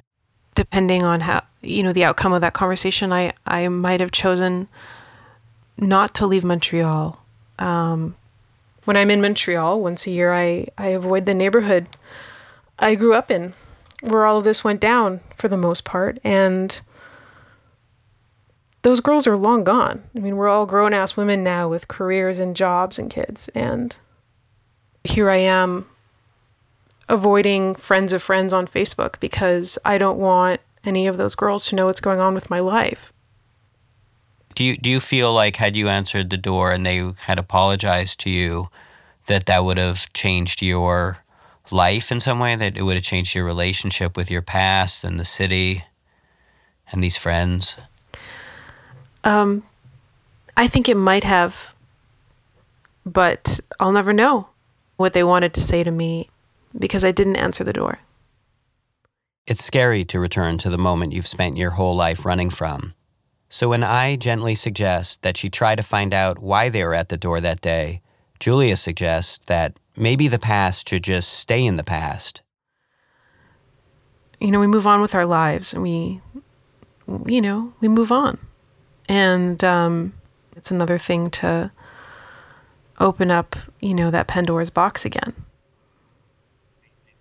Depending 0.54 1.02
on 1.02 1.20
how, 1.20 1.44
you 1.60 1.82
know, 1.82 1.92
the 1.92 2.04
outcome 2.04 2.32
of 2.32 2.40
that 2.40 2.54
conversation, 2.54 3.12
I, 3.12 3.34
I 3.44 3.68
might 3.68 4.00
have 4.00 4.10
chosen 4.10 4.66
not 5.76 6.14
to 6.14 6.26
leave 6.26 6.42
Montreal. 6.42 7.22
Um, 7.58 8.16
when 8.86 8.96
I'm 8.96 9.10
in 9.10 9.20
Montreal, 9.20 9.82
once 9.82 10.06
a 10.06 10.10
year, 10.10 10.32
I, 10.32 10.68
I 10.78 10.86
avoid 10.86 11.26
the 11.26 11.34
neighborhood 11.34 11.98
I 12.78 12.94
grew 12.94 13.12
up 13.12 13.30
in, 13.30 13.52
where 14.00 14.24
all 14.24 14.38
of 14.38 14.44
this 14.44 14.64
went 14.64 14.80
down 14.80 15.20
for 15.36 15.48
the 15.48 15.58
most 15.58 15.84
part. 15.84 16.18
And 16.24 16.80
those 18.80 19.00
girls 19.00 19.26
are 19.26 19.36
long 19.36 19.64
gone. 19.64 20.02
I 20.16 20.20
mean, 20.20 20.38
we're 20.38 20.48
all 20.48 20.64
grown 20.64 20.94
ass 20.94 21.14
women 21.14 21.44
now 21.44 21.68
with 21.68 21.88
careers 21.88 22.38
and 22.38 22.56
jobs 22.56 22.98
and 22.98 23.10
kids. 23.10 23.50
And 23.54 23.94
here 25.08 25.30
I 25.30 25.38
am 25.38 25.86
avoiding 27.08 27.74
friends 27.74 28.12
of 28.12 28.22
friends 28.22 28.52
on 28.52 28.66
Facebook 28.66 29.18
because 29.20 29.78
I 29.84 29.98
don't 29.98 30.18
want 30.18 30.60
any 30.84 31.06
of 31.06 31.16
those 31.16 31.34
girls 31.34 31.66
to 31.66 31.74
know 31.74 31.86
what's 31.86 32.00
going 32.00 32.20
on 32.20 32.34
with 32.34 32.50
my 32.50 32.60
life. 32.60 33.12
Do 34.54 34.64
you 34.64 34.76
do 34.76 34.90
you 34.90 35.00
feel 35.00 35.32
like 35.32 35.56
had 35.56 35.76
you 35.76 35.88
answered 35.88 36.30
the 36.30 36.36
door 36.36 36.72
and 36.72 36.84
they 36.84 37.12
had 37.20 37.38
apologized 37.38 38.20
to 38.20 38.30
you 38.30 38.68
that 39.26 39.46
that 39.46 39.64
would 39.64 39.78
have 39.78 40.12
changed 40.12 40.62
your 40.62 41.18
life 41.70 42.10
in 42.10 42.18
some 42.18 42.38
way 42.38 42.56
that 42.56 42.76
it 42.76 42.82
would 42.82 42.96
have 42.96 43.04
changed 43.04 43.34
your 43.34 43.44
relationship 43.44 44.16
with 44.16 44.30
your 44.30 44.42
past 44.42 45.04
and 45.04 45.20
the 45.20 45.24
city 45.24 45.84
and 46.90 47.02
these 47.02 47.16
friends? 47.16 47.76
Um 49.24 49.62
I 50.56 50.66
think 50.66 50.88
it 50.88 50.96
might 50.96 51.24
have 51.24 51.72
but 53.06 53.60
I'll 53.80 53.92
never 53.92 54.12
know 54.12 54.48
what 54.98 55.14
they 55.14 55.24
wanted 55.24 55.54
to 55.54 55.60
say 55.60 55.82
to 55.82 55.90
me 55.90 56.28
because 56.78 57.04
I 57.04 57.12
didn't 57.12 57.36
answer 57.36 57.64
the 57.64 57.72
door. 57.72 58.00
It's 59.46 59.64
scary 59.64 60.04
to 60.06 60.20
return 60.20 60.58
to 60.58 60.68
the 60.68 60.76
moment 60.76 61.14
you've 61.14 61.26
spent 61.26 61.56
your 61.56 61.70
whole 61.70 61.96
life 61.96 62.26
running 62.26 62.50
from. 62.50 62.92
So 63.48 63.70
when 63.70 63.82
I 63.82 64.16
gently 64.16 64.54
suggest 64.54 65.22
that 65.22 65.38
she 65.38 65.48
try 65.48 65.74
to 65.74 65.82
find 65.82 66.12
out 66.12 66.40
why 66.40 66.68
they 66.68 66.84
were 66.84 66.92
at 66.92 67.08
the 67.08 67.16
door 67.16 67.40
that 67.40 67.62
day, 67.62 68.02
Julia 68.40 68.76
suggests 68.76 69.38
that 69.46 69.78
maybe 69.96 70.28
the 70.28 70.38
past 70.38 70.88
should 70.88 71.04
just 71.04 71.32
stay 71.32 71.64
in 71.64 71.76
the 71.76 71.84
past. 71.84 72.42
You 74.40 74.50
know, 74.50 74.60
we 74.60 74.66
move 74.66 74.86
on 74.86 75.00
with 75.00 75.14
our 75.14 75.24
lives 75.24 75.72
and 75.72 75.82
we, 75.82 76.20
you 77.24 77.40
know, 77.40 77.72
we 77.80 77.88
move 77.88 78.12
on. 78.12 78.38
And 79.08 79.64
um, 79.64 80.12
it's 80.56 80.70
another 80.70 80.98
thing 80.98 81.30
to 81.30 81.70
open 83.00 83.30
up, 83.30 83.56
you 83.80 83.94
know, 83.94 84.10
that 84.10 84.26
Pandora's 84.26 84.70
box 84.70 85.04
again. 85.04 85.34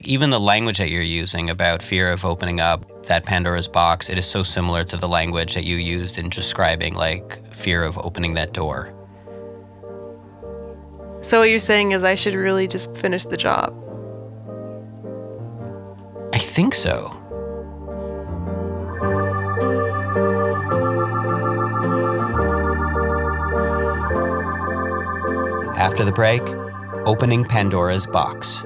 Even 0.01 0.29
the 0.29 0.39
language 0.39 0.77
that 0.77 0.91
you're 0.91 1.01
using 1.01 1.49
about 1.49 1.81
fear 1.81 2.11
of 2.11 2.23
opening 2.23 2.59
up 2.59 3.05
that 3.05 3.25
Pandora's 3.25 3.67
box, 3.67 4.09
it 4.09 4.17
is 4.17 4.25
so 4.25 4.43
similar 4.43 4.83
to 4.83 4.97
the 4.97 5.07
language 5.07 5.55
that 5.55 5.63
you 5.63 5.77
used 5.77 6.17
in 6.17 6.29
describing 6.29 6.93
like 6.93 7.55
fear 7.55 7.83
of 7.83 7.97
opening 7.97 8.35
that 8.35 8.53
door. 8.53 8.93
So 11.21 11.39
what 11.39 11.49
you're 11.49 11.59
saying 11.59 11.93
is 11.93 12.03
I 12.03 12.15
should 12.15 12.35
really 12.35 12.67
just 12.67 12.95
finish 12.95 13.25
the 13.25 13.37
job. 13.37 13.75
I 16.33 16.37
think 16.37 16.75
so. 16.75 17.11
After 25.77 26.03
the 26.03 26.11
break, 26.11 26.41
opening 27.05 27.45
Pandora's 27.45 28.07
box. 28.07 28.63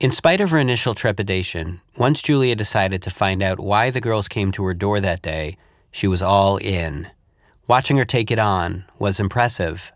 In 0.00 0.10
spite 0.10 0.40
of 0.40 0.50
her 0.50 0.58
initial 0.58 0.94
trepidation, 0.94 1.82
once 1.96 2.22
Julia 2.22 2.56
decided 2.56 3.02
to 3.02 3.10
find 3.10 3.42
out 3.42 3.60
why 3.60 3.90
the 3.90 4.00
girls 4.00 4.28
came 4.28 4.50
to 4.52 4.64
her 4.64 4.74
door 4.74 4.98
that 4.98 5.20
day, 5.20 5.58
she 5.90 6.08
was 6.08 6.22
all 6.22 6.56
in. 6.56 7.06
Watching 7.68 7.98
her 7.98 8.06
take 8.06 8.30
it 8.30 8.38
on 8.38 8.84
was 8.98 9.20
impressive. 9.20 9.92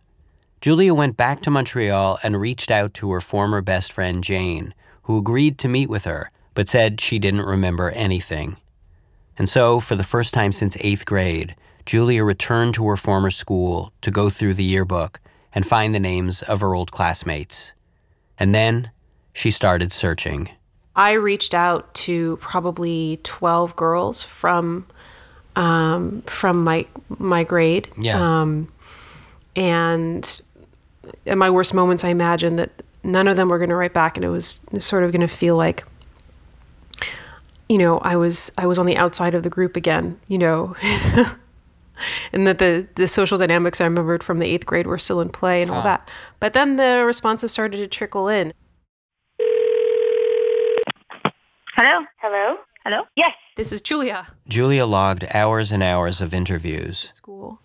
Julia 0.60 0.94
went 0.94 1.16
back 1.16 1.42
to 1.42 1.50
Montreal 1.50 2.18
and 2.22 2.40
reached 2.40 2.70
out 2.70 2.94
to 2.94 3.12
her 3.12 3.20
former 3.20 3.60
best 3.60 3.92
friend 3.92 4.24
Jane, 4.24 4.74
who 5.02 5.18
agreed 5.18 5.58
to 5.58 5.68
meet 5.68 5.88
with 5.88 6.04
her, 6.04 6.30
but 6.54 6.68
said 6.68 7.00
she 7.00 7.18
didn't 7.18 7.42
remember 7.42 7.90
anything. 7.90 8.56
And 9.38 9.48
so, 9.48 9.80
for 9.80 9.94
the 9.94 10.04
first 10.04 10.32
time 10.32 10.52
since 10.52 10.76
eighth 10.80 11.04
grade, 11.04 11.54
Julia 11.84 12.24
returned 12.24 12.74
to 12.74 12.86
her 12.88 12.96
former 12.96 13.30
school 13.30 13.92
to 14.00 14.10
go 14.10 14.30
through 14.30 14.54
the 14.54 14.64
yearbook 14.64 15.20
and 15.54 15.66
find 15.66 15.94
the 15.94 16.00
names 16.00 16.42
of 16.42 16.60
her 16.62 16.74
old 16.74 16.90
classmates. 16.90 17.72
And 18.38 18.54
then 18.54 18.90
she 19.32 19.50
started 19.50 19.92
searching. 19.92 20.48
I 20.96 21.12
reached 21.12 21.54
out 21.54 21.92
to 21.94 22.38
probably 22.38 23.20
12 23.22 23.76
girls 23.76 24.22
from 24.22 24.86
um, 25.54 26.22
from 26.26 26.64
my 26.64 26.86
my 27.18 27.44
grade. 27.44 27.88
Yeah. 27.98 28.20
Um, 28.20 28.72
and 29.56 30.40
in 31.24 31.38
my 31.38 31.50
worst 31.50 31.74
moments, 31.74 32.04
I 32.04 32.10
imagined 32.10 32.58
that 32.58 32.70
none 33.02 33.26
of 33.26 33.36
them 33.36 33.48
were 33.48 33.58
going 33.58 33.70
to 33.70 33.76
write 33.76 33.94
back, 33.94 34.16
and 34.16 34.24
it 34.24 34.28
was 34.28 34.60
sort 34.78 35.02
of 35.02 35.12
going 35.12 35.26
to 35.26 35.28
feel 35.28 35.56
like, 35.56 35.84
you 37.68 37.78
know, 37.78 37.98
I 37.98 38.16
was 38.16 38.52
I 38.58 38.66
was 38.66 38.78
on 38.78 38.86
the 38.86 38.96
outside 38.96 39.34
of 39.34 39.42
the 39.42 39.50
group 39.50 39.74
again. 39.74 40.20
You 40.28 40.38
know. 40.38 40.76
and 42.32 42.46
that 42.46 42.58
the, 42.58 42.86
the 42.96 43.08
social 43.08 43.38
dynamics 43.38 43.80
I 43.80 43.84
remembered 43.84 44.22
from 44.22 44.38
the 44.38 44.46
eighth 44.46 44.66
grade 44.66 44.86
were 44.86 44.98
still 44.98 45.20
in 45.20 45.30
play 45.30 45.62
and 45.62 45.70
all 45.70 45.82
that. 45.82 46.08
But 46.40 46.52
then 46.52 46.76
the 46.76 47.04
responses 47.06 47.52
started 47.52 47.78
to 47.78 47.86
trickle 47.86 48.28
in. 48.28 48.52
Hello? 51.74 52.04
Hello? 52.18 52.56
Hello? 52.84 53.02
Yes. 53.16 53.32
This 53.56 53.72
is 53.72 53.80
Julia. 53.80 54.26
Julia 54.48 54.86
logged 54.86 55.24
hours 55.34 55.72
and 55.72 55.82
hours 55.82 56.20
of 56.20 56.34
interviews. 56.34 57.10
School. 57.14 57.60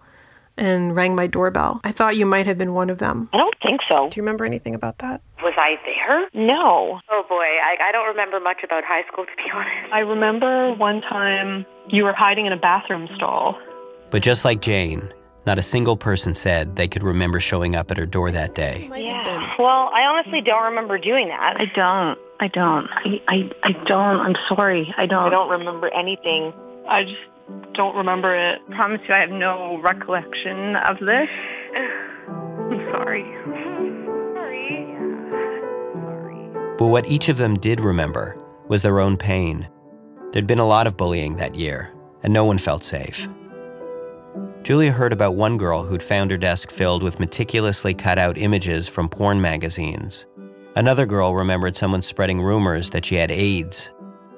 And 0.57 0.95
rang 0.95 1.15
my 1.15 1.27
doorbell. 1.27 1.81
I 1.83 1.91
thought 1.91 2.17
you 2.17 2.25
might 2.25 2.45
have 2.45 2.57
been 2.57 2.73
one 2.73 2.89
of 2.89 2.99
them. 2.99 3.29
I 3.33 3.37
don't 3.37 3.55
think 3.63 3.81
so. 3.87 4.09
Do 4.09 4.17
you 4.17 4.23
remember 4.23 4.45
anything 4.45 4.75
about 4.75 4.99
that? 4.99 5.21
Was 5.41 5.53
I 5.57 5.75
there? 5.85 6.27
No. 6.33 6.99
Oh 7.09 7.23
boy, 7.27 7.35
I, 7.37 7.89
I 7.89 7.91
don't 7.91 8.07
remember 8.07 8.39
much 8.39 8.57
about 8.63 8.83
high 8.83 9.03
school 9.11 9.25
to 9.25 9.31
be 9.37 9.43
honest. 9.53 9.93
I 9.93 9.99
remember 9.99 10.73
one 10.75 11.01
time 11.01 11.65
you 11.87 12.03
were 12.03 12.13
hiding 12.13 12.45
in 12.45 12.53
a 12.53 12.57
bathroom 12.57 13.07
stall. 13.15 13.59
But 14.11 14.21
just 14.21 14.45
like 14.45 14.61
Jane, 14.61 15.11
not 15.45 15.57
a 15.57 15.61
single 15.63 15.97
person 15.97 16.33
said 16.33 16.75
they 16.75 16.87
could 16.87 17.01
remember 17.01 17.39
showing 17.39 17.75
up 17.75 17.89
at 17.89 17.97
her 17.97 18.05
door 18.05 18.29
that 18.31 18.53
day. 18.53 18.87
Might 18.89 19.05
have 19.05 19.25
been. 19.25 19.41
Yeah. 19.41 19.55
Well, 19.57 19.89
I 19.93 20.01
honestly 20.03 20.41
don't 20.41 20.63
remember 20.63 20.97
doing 20.97 21.29
that. 21.29 21.55
I 21.59 21.65
don't. 21.73 22.19
I 22.39 22.47
don't. 22.47 22.87
I, 22.91 23.21
I, 23.27 23.51
I 23.63 23.71
don't. 23.85 24.19
I'm 24.19 24.35
sorry. 24.47 24.93
I 24.97 25.05
don't. 25.05 25.23
I 25.23 25.29
don't 25.29 25.49
remember 25.49 25.89
anything. 25.93 26.53
I 26.87 27.03
just 27.03 27.21
don't 27.73 27.95
remember 27.95 28.35
it. 28.35 28.61
I 28.69 28.75
promise 28.75 29.01
you 29.07 29.13
I 29.13 29.19
have 29.19 29.29
no 29.29 29.79
recollection 29.81 30.75
of 30.75 30.97
this. 30.99 31.29
I'm 32.27 32.79
sorry. 32.91 33.23
Sorry. 34.35 34.87
Sorry. 35.93 36.75
But 36.77 36.87
what 36.87 37.07
each 37.07 37.29
of 37.29 37.37
them 37.37 37.55
did 37.55 37.79
remember 37.79 38.37
was 38.67 38.81
their 38.81 38.99
own 38.99 39.17
pain. 39.17 39.67
There'd 40.31 40.47
been 40.47 40.59
a 40.59 40.67
lot 40.67 40.87
of 40.87 40.97
bullying 40.97 41.35
that 41.37 41.55
year, 41.55 41.91
and 42.23 42.33
no 42.33 42.45
one 42.45 42.57
felt 42.57 42.83
safe. 42.83 43.27
Julia 44.63 44.91
heard 44.91 45.11
about 45.11 45.35
one 45.35 45.57
girl 45.57 45.83
who'd 45.83 46.03
found 46.03 46.31
her 46.31 46.37
desk 46.37 46.71
filled 46.71 47.03
with 47.03 47.19
meticulously 47.19 47.93
cut 47.93 48.19
out 48.19 48.37
images 48.37 48.87
from 48.87 49.09
porn 49.09 49.41
magazines. 49.41 50.27
Another 50.75 51.05
girl 51.05 51.35
remembered 51.35 51.75
someone 51.75 52.01
spreading 52.01 52.41
rumors 52.41 52.91
that 52.91 53.05
she 53.05 53.15
had 53.15 53.31
AIDS. 53.31 53.91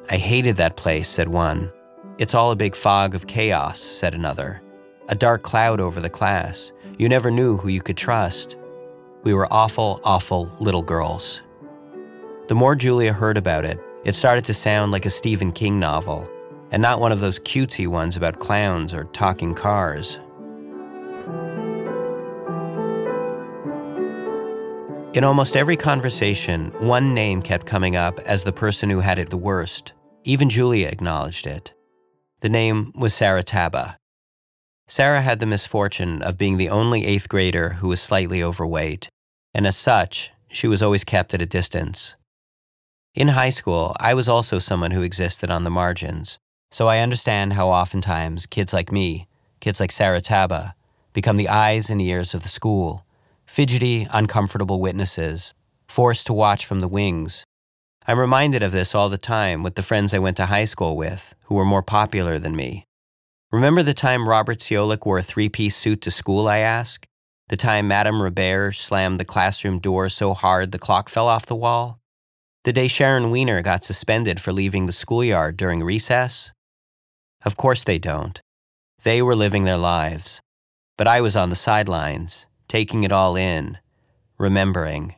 I 0.09 0.17
hated 0.17 0.55
that 0.55 0.77
place, 0.77 1.09
said 1.09 1.27
one. 1.27 1.71
It's 2.19 2.35
all 2.35 2.51
a 2.51 2.55
big 2.55 2.75
fog 2.75 3.15
of 3.15 3.25
chaos, 3.25 3.79
said 3.79 4.13
another. 4.13 4.61
A 5.09 5.15
dark 5.15 5.41
cloud 5.41 5.79
over 5.79 5.99
the 5.99 6.11
class. 6.11 6.71
You 6.99 7.09
never 7.09 7.31
knew 7.31 7.57
who 7.57 7.69
you 7.69 7.81
could 7.81 7.97
trust. 7.97 8.55
We 9.23 9.33
were 9.33 9.51
awful, 9.51 9.99
awful 10.03 10.55
little 10.59 10.83
girls. 10.83 11.41
The 12.49 12.55
more 12.55 12.75
Julia 12.75 13.13
heard 13.13 13.35
about 13.35 13.65
it, 13.65 13.79
it 14.03 14.13
started 14.13 14.45
to 14.45 14.53
sound 14.53 14.91
like 14.91 15.07
a 15.07 15.09
Stephen 15.09 15.51
King 15.51 15.79
novel, 15.79 16.29
and 16.69 16.83
not 16.83 16.99
one 16.99 17.11
of 17.11 17.19
those 17.19 17.39
cutesy 17.39 17.87
ones 17.87 18.15
about 18.15 18.39
clowns 18.39 18.93
or 18.93 19.05
talking 19.05 19.55
cars. 19.55 20.19
In 25.15 25.23
almost 25.23 25.57
every 25.57 25.77
conversation, 25.77 26.71
one 26.79 27.15
name 27.15 27.41
kept 27.41 27.65
coming 27.65 27.95
up 27.95 28.19
as 28.19 28.43
the 28.43 28.53
person 28.53 28.91
who 28.91 28.99
had 28.99 29.17
it 29.17 29.31
the 29.31 29.37
worst. 29.37 29.93
Even 30.23 30.47
Julia 30.47 30.87
acknowledged 30.89 31.47
it. 31.47 31.73
The 32.43 32.49
name 32.49 32.91
was 32.93 33.13
Sarah 33.13 33.41
Taba. 33.41 33.95
Sarah 34.85 35.21
had 35.21 35.39
the 35.39 35.45
misfortune 35.45 36.21
of 36.21 36.37
being 36.37 36.57
the 36.57 36.67
only 36.67 37.05
eighth 37.05 37.29
grader 37.29 37.75
who 37.79 37.87
was 37.87 38.01
slightly 38.01 38.43
overweight, 38.43 39.07
and 39.53 39.65
as 39.65 39.77
such, 39.77 40.29
she 40.49 40.67
was 40.67 40.83
always 40.83 41.05
kept 41.05 41.33
at 41.33 41.41
a 41.41 41.45
distance. 41.45 42.17
In 43.15 43.29
high 43.29 43.49
school, 43.49 43.95
I 43.97 44.13
was 44.13 44.27
also 44.27 44.59
someone 44.59 44.91
who 44.91 45.03
existed 45.03 45.49
on 45.49 45.63
the 45.63 45.69
margins, 45.69 46.37
so 46.69 46.89
I 46.89 46.99
understand 46.99 47.53
how 47.53 47.69
oftentimes 47.69 48.45
kids 48.45 48.73
like 48.73 48.91
me, 48.91 49.29
kids 49.61 49.79
like 49.79 49.93
Sarah 49.93 50.19
Taba, 50.21 50.73
become 51.13 51.37
the 51.37 51.47
eyes 51.47 51.89
and 51.89 52.01
ears 52.01 52.33
of 52.33 52.43
the 52.43 52.49
school, 52.49 53.05
fidgety, 53.45 54.05
uncomfortable 54.11 54.81
witnesses, 54.81 55.53
forced 55.87 56.27
to 56.27 56.33
watch 56.33 56.65
from 56.65 56.81
the 56.81 56.89
wings. 56.89 57.45
I'm 58.05 58.19
reminded 58.19 58.63
of 58.63 58.73
this 58.73 58.93
all 58.93 59.07
the 59.07 59.17
time 59.17 59.63
with 59.63 59.75
the 59.75 59.81
friends 59.81 60.13
I 60.13 60.19
went 60.19 60.35
to 60.37 60.47
high 60.47 60.65
school 60.65 60.97
with, 60.97 61.33
who 61.45 61.55
were 61.55 61.63
more 61.63 61.81
popular 61.81 62.37
than 62.37 62.53
me. 62.53 62.85
Remember 63.49 63.81
the 63.81 63.93
time 63.93 64.27
Robert 64.27 64.59
Ciolik 64.59 65.05
wore 65.05 65.19
a 65.19 65.23
three 65.23 65.47
piece 65.47 65.77
suit 65.77 66.01
to 66.01 66.11
school, 66.11 66.49
I 66.49 66.57
ask? 66.57 67.05
The 67.47 67.55
time 67.55 67.87
Madame 67.87 68.21
Robert 68.21 68.73
slammed 68.73 69.19
the 69.19 69.25
classroom 69.25 69.79
door 69.79 70.09
so 70.09 70.33
hard 70.33 70.71
the 70.71 70.79
clock 70.79 71.07
fell 71.07 71.29
off 71.29 71.45
the 71.45 71.55
wall? 71.55 72.01
The 72.65 72.73
day 72.73 72.89
Sharon 72.89 73.29
Weiner 73.31 73.61
got 73.61 73.85
suspended 73.85 74.41
for 74.41 74.51
leaving 74.51 74.85
the 74.85 74.91
schoolyard 74.91 75.55
during 75.55 75.81
recess? 75.81 76.51
Of 77.45 77.55
course 77.55 77.85
they 77.85 77.99
don't. 77.99 78.41
They 79.03 79.21
were 79.21 79.35
living 79.35 79.63
their 79.63 79.77
lives. 79.77 80.41
But 80.97 81.07
I 81.07 81.21
was 81.21 81.37
on 81.37 81.49
the 81.49 81.55
sidelines, 81.55 82.47
taking 82.67 83.03
it 83.03 83.11
all 83.13 83.37
in, 83.37 83.77
remembering. 84.37 85.15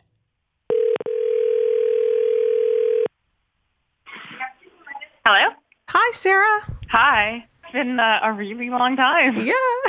Hello? 5.27 5.55
Hi, 5.89 6.11
Sarah. 6.11 6.77
Hi. 6.91 7.47
It's 7.63 7.73
been 7.73 7.99
uh, 7.99 8.19
a 8.21 8.31
really 8.31 8.69
long 8.69 8.95
time. 8.95 9.37
Yeah, 9.37 9.53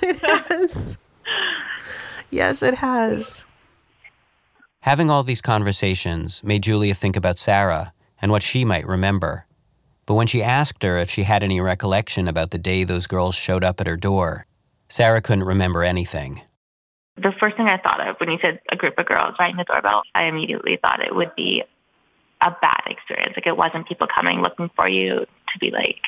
it 0.00 0.20
has. 0.22 0.96
yes, 2.30 2.62
it 2.62 2.76
has. 2.76 3.44
Having 4.80 5.10
all 5.10 5.22
these 5.22 5.42
conversations 5.42 6.42
made 6.42 6.62
Julia 6.62 6.94
think 6.94 7.14
about 7.14 7.38
Sarah 7.38 7.92
and 8.22 8.32
what 8.32 8.42
she 8.42 8.64
might 8.64 8.86
remember. 8.86 9.44
But 10.06 10.14
when 10.14 10.26
she 10.26 10.42
asked 10.42 10.82
her 10.82 10.96
if 10.96 11.10
she 11.10 11.24
had 11.24 11.42
any 11.42 11.60
recollection 11.60 12.26
about 12.26 12.50
the 12.50 12.58
day 12.58 12.84
those 12.84 13.06
girls 13.06 13.34
showed 13.34 13.62
up 13.62 13.82
at 13.82 13.86
her 13.86 13.98
door, 13.98 14.46
Sarah 14.88 15.20
couldn't 15.20 15.44
remember 15.44 15.84
anything. 15.84 16.40
The 17.16 17.34
first 17.38 17.58
thing 17.58 17.66
I 17.66 17.76
thought 17.76 18.00
of 18.00 18.16
when 18.18 18.30
you 18.30 18.38
said 18.40 18.60
a 18.72 18.76
group 18.76 18.94
of 18.96 19.04
girls 19.04 19.34
ringing 19.38 19.58
the 19.58 19.64
doorbell, 19.64 20.04
I 20.14 20.24
immediately 20.24 20.78
thought 20.80 21.04
it 21.04 21.14
would 21.14 21.34
be 21.36 21.64
a 22.40 22.50
bad 22.60 22.82
experience. 22.86 23.34
Like 23.36 23.46
it 23.46 23.56
wasn't 23.56 23.86
people 23.88 24.06
coming 24.06 24.40
looking 24.40 24.70
for 24.74 24.88
you 24.88 25.26
to 25.52 25.58
be 25.58 25.70
like, 25.70 26.00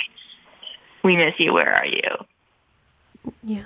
we 1.04 1.16
miss 1.16 1.34
you, 1.38 1.52
where 1.52 1.74
are 1.74 1.86
you? 1.86 3.32
Yeah. 3.42 3.64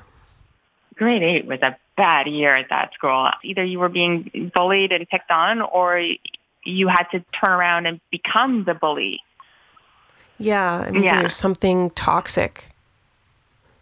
Grade 0.96 1.22
eight 1.22 1.46
was 1.46 1.60
a 1.62 1.76
bad 1.96 2.26
year 2.26 2.56
at 2.56 2.70
that 2.70 2.92
school. 2.94 3.28
Either 3.44 3.64
you 3.64 3.78
were 3.78 3.88
being 3.88 4.50
bullied 4.54 4.92
and 4.92 5.08
picked 5.08 5.30
on, 5.30 5.60
or 5.60 6.02
you 6.64 6.88
had 6.88 7.04
to 7.12 7.20
turn 7.38 7.50
around 7.50 7.86
and 7.86 8.00
become 8.10 8.64
the 8.64 8.74
bully. 8.74 9.20
Yeah, 10.38 10.84
I 10.86 10.90
mean, 10.90 11.02
Yeah. 11.02 11.20
there's 11.20 11.36
something 11.36 11.90
toxic, 11.90 12.66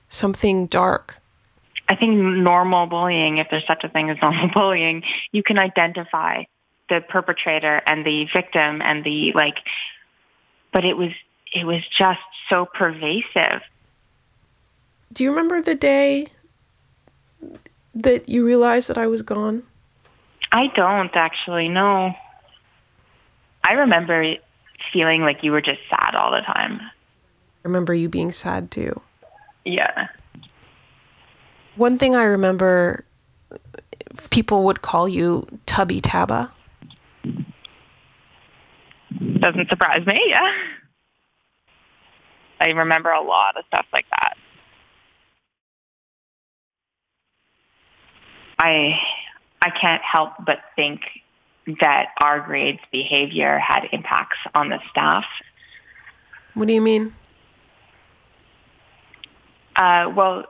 something 0.08 0.66
dark. 0.66 1.20
I 1.88 1.96
think 1.96 2.14
normal 2.16 2.87
bullying, 2.87 3.38
if 3.38 3.48
there's 3.50 3.66
such 3.66 3.85
a 3.85 3.88
thing 3.88 4.11
as 4.11 4.16
normal 4.22 4.48
bullying, 4.48 5.02
you 5.32 5.42
can 5.42 5.58
identify 5.58 6.44
the 6.88 7.00
perpetrator 7.08 7.82
and 7.86 8.04
the 8.04 8.26
victim 8.32 8.82
and 8.82 9.04
the 9.04 9.32
like, 9.34 9.58
but 10.72 10.84
it 10.84 10.96
was 10.96 11.10
it 11.52 11.64
was 11.64 11.82
just 11.96 12.20
so 12.48 12.66
pervasive. 12.66 13.62
Do 15.12 15.22
you 15.24 15.30
remember 15.30 15.62
the 15.62 15.74
day 15.74 16.26
that 17.94 18.28
you 18.28 18.44
realized 18.44 18.88
that 18.88 18.98
I 18.98 19.06
was 19.06 19.22
gone? 19.22 19.62
I 20.50 20.66
don't 20.68 21.14
actually 21.14 21.68
know. 21.68 22.14
I 23.62 23.72
remember 23.72 24.34
feeling 24.92 25.22
like 25.22 25.42
you 25.42 25.52
were 25.52 25.60
just 25.60 25.80
sad 25.88 26.14
all 26.14 26.32
the 26.32 26.40
time. 26.40 26.80
I 26.80 27.68
remember 27.68 27.94
you 27.94 28.08
being 28.08 28.32
sad 28.32 28.70
too. 28.70 29.00
Yeah. 29.64 30.08
One 31.76 31.98
thing 31.98 32.14
I 32.14 32.24
remember, 32.24 33.04
people 34.30 34.64
would 34.64 34.82
call 34.82 35.08
you 35.08 35.46
Tubby 35.66 36.00
Taba. 36.00 36.50
Doesn't 39.44 39.68
surprise 39.68 40.07
me, 40.07 40.18
yeah. 40.28 40.54
I 42.61 42.68
remember 42.68 43.11
a 43.11 43.20
lot 43.20 43.59
of 43.59 43.64
stuff 43.66 43.85
like 43.92 44.07
that. 44.09 44.38
I 48.59 48.98
I 49.61 49.68
can't 49.68 50.00
help 50.00 50.33
but 50.46 50.61
think 50.76 51.02
that 51.78 52.07
our 52.22 52.40
grade's 52.40 52.80
behavior 52.90 53.59
had 53.59 53.87
impacts 53.92 54.38
on 54.54 54.70
the 54.70 54.78
staff. 54.90 55.26
What 56.54 56.66
do 56.66 56.72
you 56.72 56.80
mean? 56.80 57.14
Uh, 59.76 60.11
well, 60.16 60.46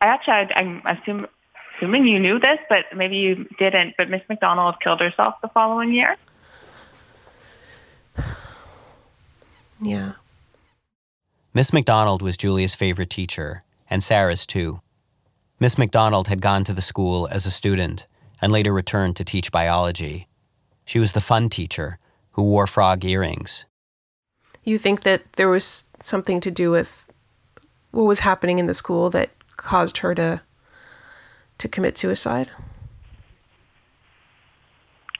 I 0.00 0.06
actually, 0.06 0.34
I, 0.34 0.48
I'm 0.56 0.82
assume, 0.84 1.28
assuming 1.76 2.08
you 2.08 2.18
knew 2.18 2.40
this, 2.40 2.58
but 2.68 2.86
maybe 2.96 3.18
you 3.18 3.46
didn't. 3.60 3.94
But 3.96 4.10
Miss 4.10 4.22
McDonald 4.28 4.80
killed 4.82 5.00
herself 5.00 5.34
the 5.40 5.48
following 5.48 5.92
year. 5.92 6.16
Yeah. 9.80 10.12
Miss 11.54 11.72
McDonald 11.72 12.22
was 12.22 12.36
Julia's 12.36 12.74
favorite 12.74 13.10
teacher, 13.10 13.64
and 13.88 14.02
Sarah's 14.02 14.46
too. 14.46 14.80
Miss 15.60 15.78
McDonald 15.78 16.28
had 16.28 16.40
gone 16.40 16.64
to 16.64 16.72
the 16.72 16.82
school 16.82 17.28
as 17.30 17.46
a 17.46 17.50
student 17.50 18.06
and 18.40 18.52
later 18.52 18.72
returned 18.72 19.16
to 19.16 19.24
teach 19.24 19.50
biology. 19.50 20.28
She 20.84 20.98
was 21.00 21.12
the 21.12 21.20
fun 21.20 21.48
teacher 21.48 21.98
who 22.32 22.44
wore 22.44 22.66
frog 22.66 23.04
earrings. 23.04 23.66
You 24.64 24.78
think 24.78 25.02
that 25.02 25.22
there 25.34 25.48
was 25.48 25.84
something 26.02 26.40
to 26.40 26.50
do 26.50 26.70
with 26.70 27.04
what 27.90 28.04
was 28.04 28.20
happening 28.20 28.58
in 28.58 28.66
the 28.66 28.74
school 28.74 29.10
that 29.10 29.30
caused 29.56 29.98
her 29.98 30.14
to 30.14 30.40
to 31.58 31.68
commit 31.68 31.98
suicide? 31.98 32.50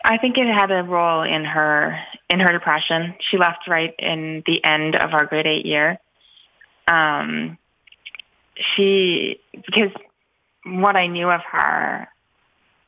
I 0.04 0.16
think 0.18 0.38
it 0.38 0.46
had 0.46 0.70
a 0.70 0.82
role 0.82 1.22
in 1.22 1.44
her 1.44 1.98
in 2.30 2.40
her 2.40 2.52
depression. 2.52 3.14
She 3.30 3.38
left 3.38 3.68
right 3.68 3.94
in 3.98 4.42
the 4.46 4.62
end 4.64 4.96
of 4.96 5.14
our 5.14 5.26
grade 5.26 5.46
eight 5.46 5.66
year. 5.66 5.98
Um, 6.86 7.58
she 8.74 9.40
because 9.54 9.90
what 10.64 10.96
I 10.96 11.06
knew 11.06 11.30
of 11.30 11.40
her, 11.50 12.08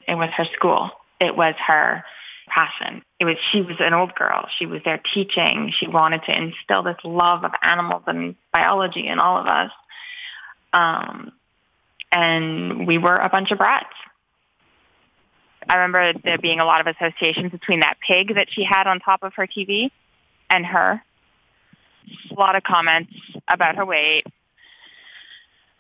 it 0.07 0.15
was 0.15 0.31
her 0.37 0.47
school. 0.57 0.91
It 1.21 1.37
was 1.37 1.55
her 1.67 2.05
passion. 2.49 3.03
It 3.19 3.25
was 3.25 3.37
she 3.53 3.63
was 3.63 3.77
an 3.79 3.95
old 3.95 4.15
girl. 4.15 4.47
She 4.59 4.67
was 4.67 4.81
there 4.85 5.01
teaching. 5.15 5.73
She 5.79 5.87
wanted 5.87 6.23
to 6.25 6.37
instill 6.37 6.83
this 6.83 6.97
love 7.05 7.45
of 7.45 7.53
animals 7.63 8.03
and 8.07 8.35
biology 8.53 9.07
in 9.07 9.19
all 9.19 9.39
of 9.39 9.47
us. 9.47 9.71
Um, 10.73 11.33
and 12.13 12.87
we 12.87 12.99
were 12.99 13.17
a 13.17 13.29
bunch 13.29 13.51
of 13.51 13.59
brats. 13.59 13.95
I 15.69 15.77
remember 15.77 16.13
there 16.25 16.39
being 16.39 16.61
a 16.61 16.65
lot 16.65 16.81
of 16.81 16.87
associations 16.87 17.53
between 17.53 17.81
that 17.81 17.99
pig 18.07 18.35
that 18.35 18.49
she 18.51 18.65
had 18.65 18.87
on 18.87 18.99
top 19.01 19.23
of 19.23 19.35
her 19.35 19.47
TV 19.47 19.91
and 20.49 20.65
her. 20.65 21.03
A 22.31 22.35
lot 22.35 22.57
of 22.57 22.63
comments 22.63 23.13
about 23.49 23.77
her 23.77 23.85
weight. 23.85 24.27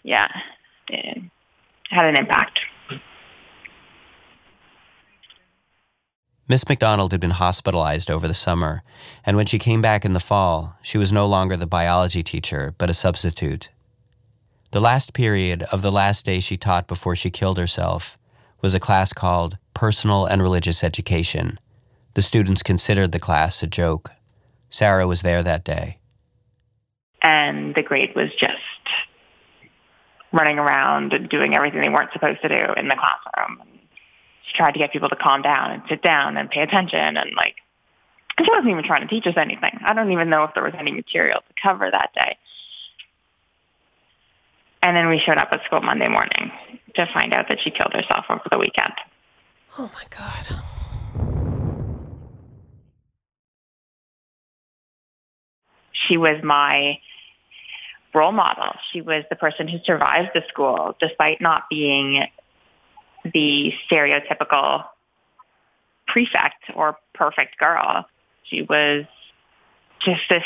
Yeah, 0.03 0.29
it 0.89 1.23
had 1.91 2.07
an 2.07 2.17
impact. 2.17 2.61
Miss 6.47 6.69
McDonald 6.69 7.13
had 7.13 7.21
been 7.21 7.31
hospitalized 7.31 8.11
over 8.11 8.27
the 8.27 8.35
summer, 8.35 8.83
and 9.25 9.37
when 9.37 9.47
she 9.47 9.59
came 9.59 9.81
back 9.81 10.05
in 10.05 10.15
the 10.15 10.21
fall, 10.21 10.77
she 10.83 10.99
was 10.99 11.13
no 11.13 11.25
longer 11.27 11.57
the 11.57 11.67
biology 11.67 12.25
teacher, 12.25 12.75
but 12.77 12.91
a 12.91 12.95
substitute. 12.95 13.69
The 14.73 14.81
last 14.81 15.13
period 15.13 15.63
of 15.73 15.83
the 15.83 15.93
last 15.93 16.27
day 16.27 16.41
she 16.41 16.57
taught 16.57 16.89
before 16.89 17.15
she 17.15 17.31
killed 17.31 17.59
herself 17.59 18.19
was 18.63 18.75
a 18.75 18.81
class 18.81 19.13
called 19.13 19.57
Personal 19.75 20.27
and 20.27 20.43
Religious 20.43 20.85
Education. 20.85 21.59
The 22.15 22.23
students 22.23 22.63
considered 22.63 23.13
the 23.13 23.19
class 23.19 23.63
a 23.63 23.67
joke. 23.67 24.11
Sarah 24.69 25.07
was 25.07 25.23
there 25.23 25.43
that 25.43 25.65
day. 25.65 25.99
And 27.23 27.75
the 27.75 27.83
grade 27.83 28.15
was 28.15 28.31
just 28.39 28.57
running 30.33 30.59
around 30.59 31.13
and 31.13 31.29
doing 31.29 31.55
everything 31.55 31.81
they 31.81 31.89
weren't 31.89 32.13
supposed 32.13 32.41
to 32.43 32.49
do 32.49 32.73
in 32.77 32.89
the 32.89 32.97
classroom. 32.97 33.63
She 34.47 34.57
tried 34.57 34.73
to 34.73 34.79
get 34.79 34.93
people 34.93 35.09
to 35.09 35.17
calm 35.17 35.43
down 35.43 35.73
and 35.73 35.83
sit 35.89 36.03
down 36.03 36.37
and 36.37 36.51
pay 36.51 36.61
attention 36.63 37.17
and 37.17 37.31
like 37.37 37.57
and 38.41 38.47
she 38.47 38.53
wasn't 38.53 38.71
even 38.71 38.85
trying 38.85 39.07
to 39.07 39.09
teach 39.09 39.27
us 39.27 39.35
anything. 39.37 39.79
I 39.85 39.93
don't 39.93 40.11
even 40.13 40.31
know 40.31 40.45
if 40.45 40.55
there 40.55 40.65
was 40.65 40.73
any 40.79 40.93
material 40.93 41.41
to 41.41 41.63
cover 41.63 41.91
that 41.91 42.09
day. 42.15 42.39
And 44.83 44.97
then 44.97 45.09
we 45.09 45.21
showed 45.25 45.39
up 45.39 45.49
at 45.53 45.65
school 45.65 45.81
Monday 45.83 46.09
morning 46.09 46.51
to 46.95 47.07
find 47.13 47.33
out 47.35 47.47
that 47.49 47.59
she 47.63 47.71
killed 47.71 47.93
herself 47.93 48.25
over 48.31 48.43
the 48.51 48.59
weekend. 48.59 48.95
Oh 49.79 49.91
my 49.95 50.05
God. 50.11 50.63
She 55.93 56.17
was 56.17 56.43
my 56.43 56.99
role 58.15 58.33
model. 58.33 58.75
She 58.93 59.01
was 59.01 59.25
the 59.31 59.37
person 59.37 59.69
who 59.69 59.79
survived 59.85 60.31
the 60.35 60.43
school 60.49 60.97
despite 60.99 61.41
not 61.41 61.65
being 61.69 62.27
the 63.33 63.73
stereotypical 63.89 64.85
prefect 66.07 66.65
or 66.75 66.97
perfect 67.15 67.59
girl. 67.59 68.07
She 68.45 68.63
was 68.63 69.05
just 70.01 70.23
this 70.29 70.43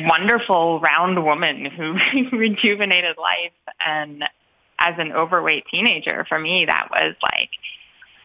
wonderful 0.00 0.80
round 0.80 1.24
woman 1.24 1.64
who 1.66 1.96
rejuvenated 2.36 3.16
life. 3.16 3.52
And 3.84 4.24
as 4.78 4.94
an 4.98 5.12
overweight 5.12 5.64
teenager, 5.70 6.24
for 6.28 6.38
me, 6.38 6.66
that 6.66 6.88
was 6.90 7.14
like, 7.22 7.50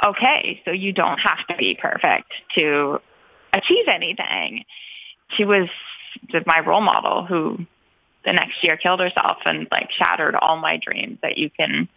okay, 0.03 0.61
so 0.65 0.71
you 0.71 0.91
don't 0.91 1.19
have 1.19 1.45
to 1.47 1.55
be 1.55 1.77
perfect 1.79 2.31
to 2.57 2.99
achieve 3.53 3.85
anything. 3.87 4.65
She 5.29 5.45
was 5.45 5.69
my 6.45 6.59
role 6.59 6.81
model 6.81 7.25
who 7.25 7.65
the 8.25 8.33
next 8.33 8.63
year 8.63 8.77
killed 8.77 8.99
herself 8.99 9.37
and 9.45 9.67
like 9.71 9.91
shattered 9.91 10.35
all 10.35 10.57
my 10.57 10.77
dreams 10.77 11.17
that 11.21 11.37
you 11.37 11.49
can 11.49 11.89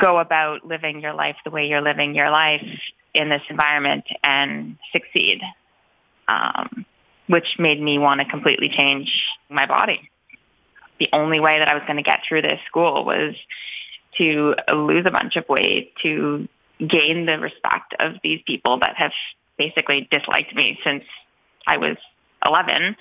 go 0.00 0.18
about 0.18 0.66
living 0.66 1.00
your 1.00 1.14
life 1.14 1.36
the 1.44 1.50
way 1.50 1.66
you're 1.66 1.80
living 1.80 2.14
your 2.14 2.30
life 2.30 2.66
in 3.14 3.28
this 3.28 3.42
environment 3.48 4.04
and 4.22 4.76
succeed. 4.92 5.40
Um, 6.28 6.84
which 7.30 7.60
made 7.60 7.80
me 7.80 7.96
want 7.96 8.20
to 8.20 8.26
completely 8.26 8.68
change 8.68 9.08
my 9.48 9.64
body. 9.64 10.10
The 10.98 11.08
only 11.12 11.38
way 11.38 11.60
that 11.60 11.68
I 11.68 11.74
was 11.74 11.84
going 11.86 11.96
to 11.96 12.02
get 12.02 12.20
through 12.28 12.42
this 12.42 12.58
school 12.66 13.04
was 13.04 13.36
to 14.18 14.56
lose 14.74 15.06
a 15.06 15.12
bunch 15.12 15.36
of 15.36 15.48
weight, 15.48 15.92
to 16.02 16.48
gain 16.80 17.26
the 17.26 17.38
respect 17.38 17.94
of 18.00 18.14
these 18.24 18.40
people 18.44 18.80
that 18.80 18.96
have 18.96 19.12
basically 19.56 20.08
disliked 20.10 20.56
me 20.56 20.76
since 20.82 21.04
I 21.68 21.76
was 21.76 21.96
11. 22.44 22.96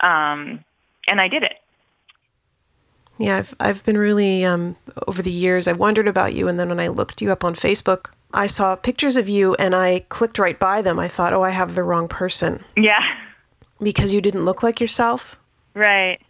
Um, 0.00 0.62
and 1.08 1.18
I 1.18 1.28
did 1.28 1.42
it. 1.42 1.54
Yeah, 3.18 3.38
I've, 3.38 3.54
I've 3.58 3.84
been 3.84 3.96
really, 3.96 4.44
um, 4.44 4.76
over 5.08 5.22
the 5.22 5.32
years, 5.32 5.66
I 5.66 5.72
wondered 5.72 6.08
about 6.08 6.34
you. 6.34 6.46
And 6.46 6.60
then 6.60 6.68
when 6.68 6.80
I 6.80 6.88
looked 6.88 7.22
you 7.22 7.32
up 7.32 7.42
on 7.42 7.54
Facebook, 7.54 8.10
I 8.34 8.48
saw 8.48 8.76
pictures 8.76 9.16
of 9.16 9.30
you 9.30 9.54
and 9.54 9.74
I 9.74 10.00
clicked 10.10 10.38
right 10.38 10.58
by 10.58 10.82
them. 10.82 10.98
I 10.98 11.08
thought, 11.08 11.32
oh, 11.32 11.42
I 11.42 11.50
have 11.50 11.74
the 11.74 11.84
wrong 11.84 12.06
person. 12.06 12.62
Yeah. 12.76 13.00
Because 13.82 14.12
you 14.12 14.20
didn't 14.20 14.44
look 14.44 14.62
like 14.62 14.80
yourself? 14.80 15.36
Right. 15.74 16.20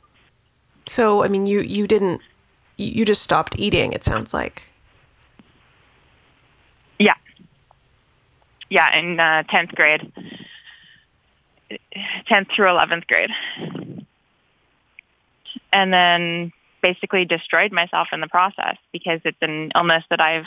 So, 0.86 1.22
I 1.22 1.28
mean, 1.28 1.46
you, 1.46 1.60
you 1.60 1.86
didn't, 1.86 2.20
you 2.76 3.04
just 3.04 3.22
stopped 3.22 3.58
eating, 3.58 3.92
it 3.92 4.04
sounds 4.04 4.34
like. 4.34 4.64
Yeah. 6.98 7.14
Yeah, 8.68 8.96
in 8.96 9.20
uh, 9.20 9.44
10th 9.50 9.74
grade. 9.74 10.12
10th 12.30 12.54
through 12.54 12.66
11th 12.66 13.06
grade. 13.06 13.30
And 15.72 15.92
then 15.92 16.52
basically 16.82 17.24
destroyed 17.24 17.72
myself 17.72 18.08
in 18.12 18.20
the 18.20 18.28
process 18.28 18.76
because 18.92 19.20
it's 19.24 19.38
an 19.40 19.72
illness 19.74 20.04
that 20.10 20.20
I've 20.20 20.46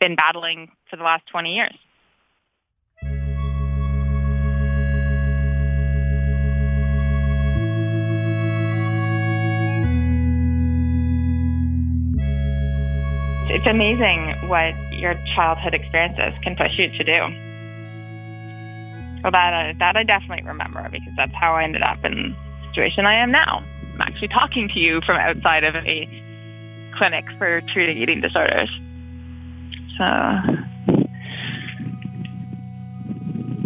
been 0.00 0.16
battling 0.16 0.70
for 0.90 0.96
the 0.96 1.04
last 1.04 1.26
20 1.28 1.54
years. 1.54 1.74
It's 13.50 13.66
amazing 13.66 14.48
what 14.48 14.74
your 14.92 15.14
childhood 15.34 15.72
experiences 15.72 16.38
can 16.42 16.54
push 16.54 16.78
you 16.78 16.90
to 16.90 17.02
do. 17.02 17.20
Well, 19.22 19.32
that, 19.32 19.54
uh, 19.54 19.72
that 19.78 19.96
I 19.96 20.02
definitely 20.04 20.44
remember 20.46 20.86
because 20.90 21.12
that's 21.16 21.32
how 21.32 21.54
I 21.54 21.64
ended 21.64 21.80
up 21.80 22.04
in 22.04 22.14
the 22.14 22.68
situation 22.68 23.06
I 23.06 23.14
am 23.14 23.30
now. 23.30 23.64
I'm 23.94 24.02
actually 24.02 24.28
talking 24.28 24.68
to 24.68 24.78
you 24.78 25.00
from 25.00 25.16
outside 25.16 25.64
of 25.64 25.74
a 25.76 26.06
clinic 26.96 27.24
for 27.38 27.62
treating 27.72 27.96
eating 27.96 28.20
disorders. 28.20 28.68
So. 29.96 30.04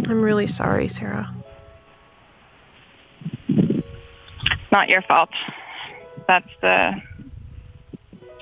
I'm 0.09 0.21
really 0.21 0.47
sorry, 0.47 0.87
Sarah. 0.87 1.29
Not 4.71 4.87
your 4.87 5.01
fault. 5.03 5.29
That's 6.27 6.49
the 6.61 6.93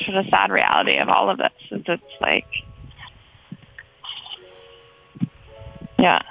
sort 0.05 0.17
of 0.17 0.25
sad 0.29 0.51
reality 0.51 0.97
of 0.97 1.09
all 1.09 1.29
of 1.29 1.37
this. 1.37 1.51
Is 1.71 1.81
it's 1.87 2.03
like, 2.19 2.45
yeah. 5.99 6.21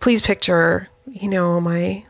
Please 0.00 0.22
picture, 0.22 0.88
you 1.06 1.28
know, 1.28 1.60
my 1.60 2.04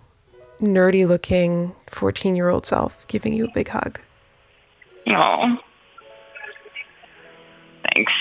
nerdy 0.61 1.07
looking 1.07 1.75
14 1.89 2.35
year 2.37 2.49
old 2.49 2.67
self 2.67 3.07
giving 3.09 3.33
you 3.33 3.47
a 3.47 3.51
big 3.55 3.69
hug. 3.69 4.01
Oh. 5.09 5.57
Thanks. 7.95 8.13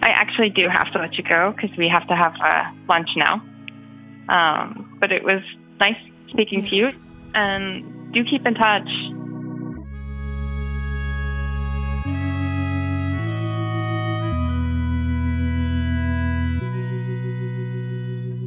I 0.00 0.10
actually 0.10 0.50
do 0.50 0.68
have 0.68 0.92
to 0.92 0.98
let 0.98 1.16
you 1.18 1.24
go 1.24 1.54
because 1.54 1.76
we 1.76 1.88
have 1.88 2.06
to 2.08 2.16
have 2.16 2.34
uh, 2.40 2.70
lunch 2.88 3.10
now. 3.16 3.42
Um, 4.28 4.96
but 5.00 5.12
it 5.12 5.24
was 5.24 5.42
nice 5.80 5.96
speaking 6.28 6.66
to 6.68 6.76
you, 6.76 6.90
and 7.34 7.84
do 8.12 8.24
keep 8.24 8.46
in 8.46 8.54
touch. 8.54 8.88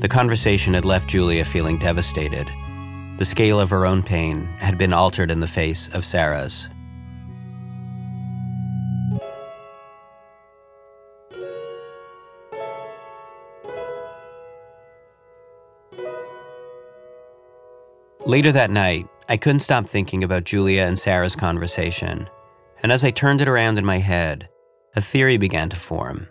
The 0.01 0.07
conversation 0.07 0.73
had 0.73 0.83
left 0.83 1.07
Julia 1.07 1.45
feeling 1.45 1.77
devastated. 1.77 2.47
The 3.17 3.25
scale 3.25 3.59
of 3.59 3.69
her 3.69 3.85
own 3.85 4.01
pain 4.01 4.45
had 4.57 4.77
been 4.77 4.93
altered 4.93 5.29
in 5.29 5.39
the 5.39 5.47
face 5.47 5.89
of 5.89 6.03
Sarah's. 6.03 6.69
Later 18.31 18.53
that 18.53 18.71
night, 18.71 19.09
I 19.27 19.35
couldn't 19.35 19.59
stop 19.59 19.89
thinking 19.89 20.23
about 20.23 20.45
Julia 20.45 20.83
and 20.83 20.97
Sarah's 20.97 21.35
conversation. 21.35 22.29
And 22.81 22.89
as 22.89 23.03
I 23.03 23.11
turned 23.11 23.41
it 23.41 23.49
around 23.49 23.77
in 23.77 23.83
my 23.83 23.97
head, 23.97 24.47
a 24.95 25.01
theory 25.01 25.35
began 25.35 25.67
to 25.67 25.75
form. 25.75 26.27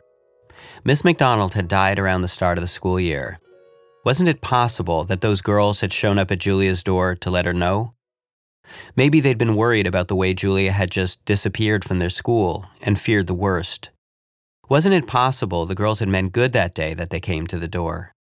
Miss 0.83 1.05
McDonald 1.05 1.53
had 1.53 1.69
died 1.69 1.99
around 1.99 2.23
the 2.23 2.27
start 2.29 2.57
of 2.57 2.63
the 2.63 2.69
school 2.69 2.99
year. 2.99 3.39
Wasn't 4.03 4.31
it 4.31 4.41
possible 4.41 5.05
that 5.05 5.21
those 5.21 5.43
girls 5.43 5.83
had 5.83 5.93
shown 5.93 6.19
up 6.19 6.31
at 6.31 6.39
Julia's 6.39 6.83
door 6.83 7.17
to 7.17 7.31
let 7.31 7.45
her 7.45 7.53
know? 7.53 7.93
Maybe 8.97 9.21
they'd 9.21 9.37
been 9.37 9.55
worried 9.55 9.87
about 9.87 10.09
the 10.09 10.17
way 10.17 10.33
Julia 10.33 10.73
had 10.73 10.91
just 10.91 11.23
disappeared 11.27 11.85
from 11.85 11.99
their 11.99 12.09
school 12.09 12.65
and 12.81 12.99
feared 12.99 13.27
the 13.27 13.35
worst. 13.35 13.91
Wasn't 14.71 14.95
it 14.95 15.07
possible 15.07 15.67
the 15.67 15.75
girls 15.75 16.01
had 16.01 16.09
meant 16.09 16.33
good 16.33 16.55
that 16.55 16.75
day 16.75 16.95
that 16.95 17.11
they 17.11 17.21
came 17.21 17.47
to 17.49 17.59
the 17.59 17.69
door? 17.69 18.15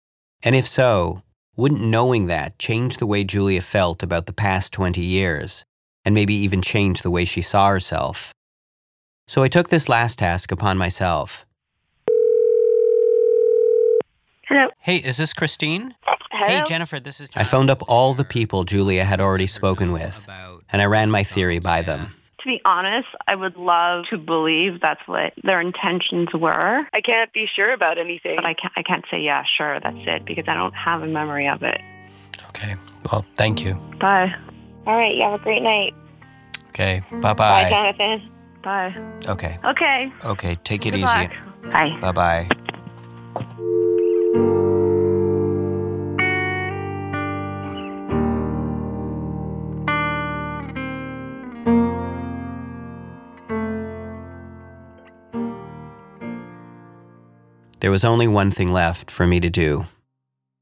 And 0.41 0.55
if 0.55 0.67
so, 0.67 1.21
wouldn't 1.57 1.81
knowing 1.81 2.27
that 2.27 2.57
change 2.59 2.97
the 2.97 3.07
way 3.07 3.23
Julia 3.23 3.61
felt 3.61 4.03
about 4.03 4.27
the 4.27 4.33
past 4.33 4.71
20 4.71 5.01
years, 5.01 5.65
and 6.05 6.15
maybe 6.15 6.35
even 6.35 6.61
change 6.61 7.01
the 7.01 7.11
way 7.11 7.25
she 7.25 7.41
saw 7.41 7.67
herself? 7.69 8.31
So 9.27 9.43
I 9.43 9.47
took 9.47 9.69
this 9.69 9.89
last 9.89 10.19
task 10.19 10.51
upon 10.51 10.77
myself. 10.77 11.45
Hello. 14.47 14.69
Hey, 14.77 14.97
is 14.97 15.17
this 15.17 15.33
Christine? 15.33 15.95
Hello. 16.31 16.47
Hey, 16.47 16.63
Jennifer, 16.65 16.99
this 16.99 17.19
is. 17.19 17.27
John. 17.29 17.41
I 17.41 17.43
phoned 17.43 17.69
up 17.69 17.81
all 17.89 18.13
the 18.13 18.23
people 18.23 18.63
Julia 18.63 19.03
had 19.03 19.19
already 19.19 19.47
spoken 19.47 19.91
with, 19.91 20.29
and 20.71 20.81
I 20.81 20.85
ran 20.85 21.11
my 21.11 21.23
theory 21.23 21.59
by 21.59 21.81
them. 21.81 22.15
To 22.47 22.53
be 22.53 22.61
honest, 22.63 23.09
I 23.27 23.35
would 23.35 23.57
love 23.57 24.05
to 24.09 24.17
believe 24.17 24.79
that's 24.79 25.05
what 25.05 25.33
their 25.43 25.59
intentions 25.59 26.29
were. 26.33 26.87
I 26.93 27.01
can't 27.01 27.33
be 27.33 27.45
sure 27.53 27.73
about 27.73 27.97
anything. 27.97 28.37
But 28.37 28.45
I 28.45 28.53
can't, 28.53 28.71
I 28.77 28.83
can't 28.83 29.03
say, 29.11 29.19
yeah, 29.19 29.43
sure, 29.57 29.81
that's 29.81 29.97
it, 29.99 30.23
because 30.23 30.45
I 30.47 30.53
don't 30.53 30.71
have 30.71 31.01
a 31.03 31.07
memory 31.07 31.49
of 31.49 31.61
it. 31.61 31.81
Okay, 32.47 32.77
well, 33.11 33.25
thank 33.35 33.65
you. 33.65 33.73
Bye. 33.99 34.33
All 34.85 34.95
right, 34.95 35.13
you 35.13 35.23
have 35.23 35.41
a 35.41 35.43
great 35.43 35.61
night. 35.61 35.93
Okay, 36.69 37.01
mm-hmm. 37.07 37.19
bye 37.19 37.33
Bye, 37.33 37.63
bye. 37.63 37.69
Jonathan. 37.69 38.31
Bye. 38.63 38.95
Okay, 39.27 39.59
Okay. 39.65 40.13
okay, 40.23 40.55
take 40.63 40.85
it 40.85 40.91
Good 40.91 40.99
easy. 40.99 41.03
luck. 41.03 41.31
Bye. 41.63 42.47
Bye 43.43 44.76
There 57.79 57.91
was 57.91 58.03
only 58.03 58.27
one 58.27 58.51
thing 58.51 58.71
left 58.71 59.11
for 59.11 59.27
me 59.27 59.39
to 59.39 59.49
do. 59.49 59.85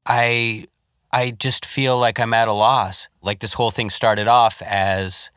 I 0.04 0.66
I 1.12 1.30
just 1.30 1.64
feel 1.64 1.98
like 1.98 2.20
I'm 2.20 2.34
at 2.34 2.48
a 2.48 2.52
loss. 2.52 3.08
Like 3.22 3.40
this 3.40 3.54
whole 3.54 3.70
thing 3.70 3.90
started 3.90 4.28
off 4.28 4.60
as 4.62 5.30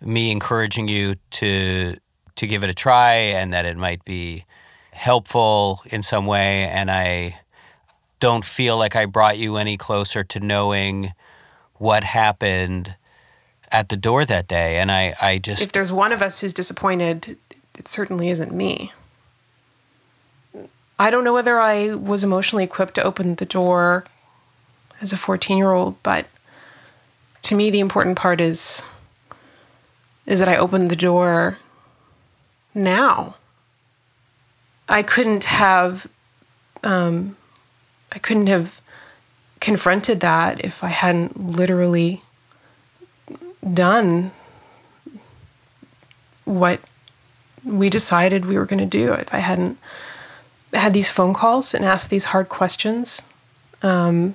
me 0.00 0.30
encouraging 0.30 0.88
you 0.88 1.16
to 1.32 1.96
to 2.36 2.46
give 2.46 2.64
it 2.64 2.70
a 2.70 2.74
try 2.74 3.14
and 3.14 3.52
that 3.52 3.64
it 3.64 3.76
might 3.76 4.04
be 4.04 4.44
helpful 4.92 5.82
in 5.86 6.02
some 6.02 6.26
way 6.26 6.64
and 6.64 6.90
I 6.90 7.38
don't 8.18 8.44
feel 8.44 8.76
like 8.76 8.96
I 8.96 9.06
brought 9.06 9.38
you 9.38 9.56
any 9.56 9.76
closer 9.76 10.24
to 10.24 10.40
knowing 10.40 11.12
what 11.74 12.02
happened 12.02 12.96
at 13.72 13.88
the 13.88 13.96
door 13.96 14.24
that 14.24 14.48
day 14.48 14.78
and 14.78 14.90
I 14.90 15.14
I 15.22 15.38
just 15.38 15.62
If 15.62 15.72
there's 15.72 15.92
one 15.92 16.12
of 16.12 16.22
us 16.22 16.40
who's 16.40 16.54
disappointed, 16.54 17.38
it 17.78 17.88
certainly 17.88 18.30
isn't 18.30 18.52
me. 18.52 18.92
I 21.00 21.08
don't 21.08 21.24
know 21.24 21.32
whether 21.32 21.58
I 21.58 21.94
was 21.94 22.22
emotionally 22.22 22.64
equipped 22.64 22.96
to 22.96 23.02
open 23.02 23.36
the 23.36 23.46
door 23.46 24.04
as 25.00 25.14
a 25.14 25.16
14 25.16 25.56
year 25.56 25.72
old, 25.72 26.00
but 26.02 26.26
to 27.44 27.54
me, 27.54 27.70
the 27.70 27.80
important 27.80 28.18
part 28.18 28.38
is 28.38 28.82
is 30.26 30.40
that 30.40 30.48
I 30.48 30.58
opened 30.58 30.90
the 30.90 30.96
door 30.96 31.56
now. 32.74 33.36
I 34.90 35.02
couldn't 35.02 35.44
have 35.44 36.06
um, 36.84 37.34
I 38.12 38.18
couldn't 38.18 38.48
have 38.48 38.82
confronted 39.58 40.20
that 40.20 40.62
if 40.62 40.84
I 40.84 40.88
hadn't 40.88 41.56
literally 41.56 42.22
done 43.72 44.32
what 46.44 46.78
we 47.64 47.88
decided 47.88 48.44
we 48.44 48.58
were 48.58 48.66
going 48.66 48.80
to 48.80 48.98
do. 48.98 49.14
If 49.14 49.32
I 49.32 49.38
hadn't 49.38 49.78
had 50.72 50.92
these 50.92 51.08
phone 51.08 51.34
calls 51.34 51.74
and 51.74 51.84
asked 51.84 52.10
these 52.10 52.24
hard 52.24 52.48
questions, 52.48 53.22
um, 53.82 54.34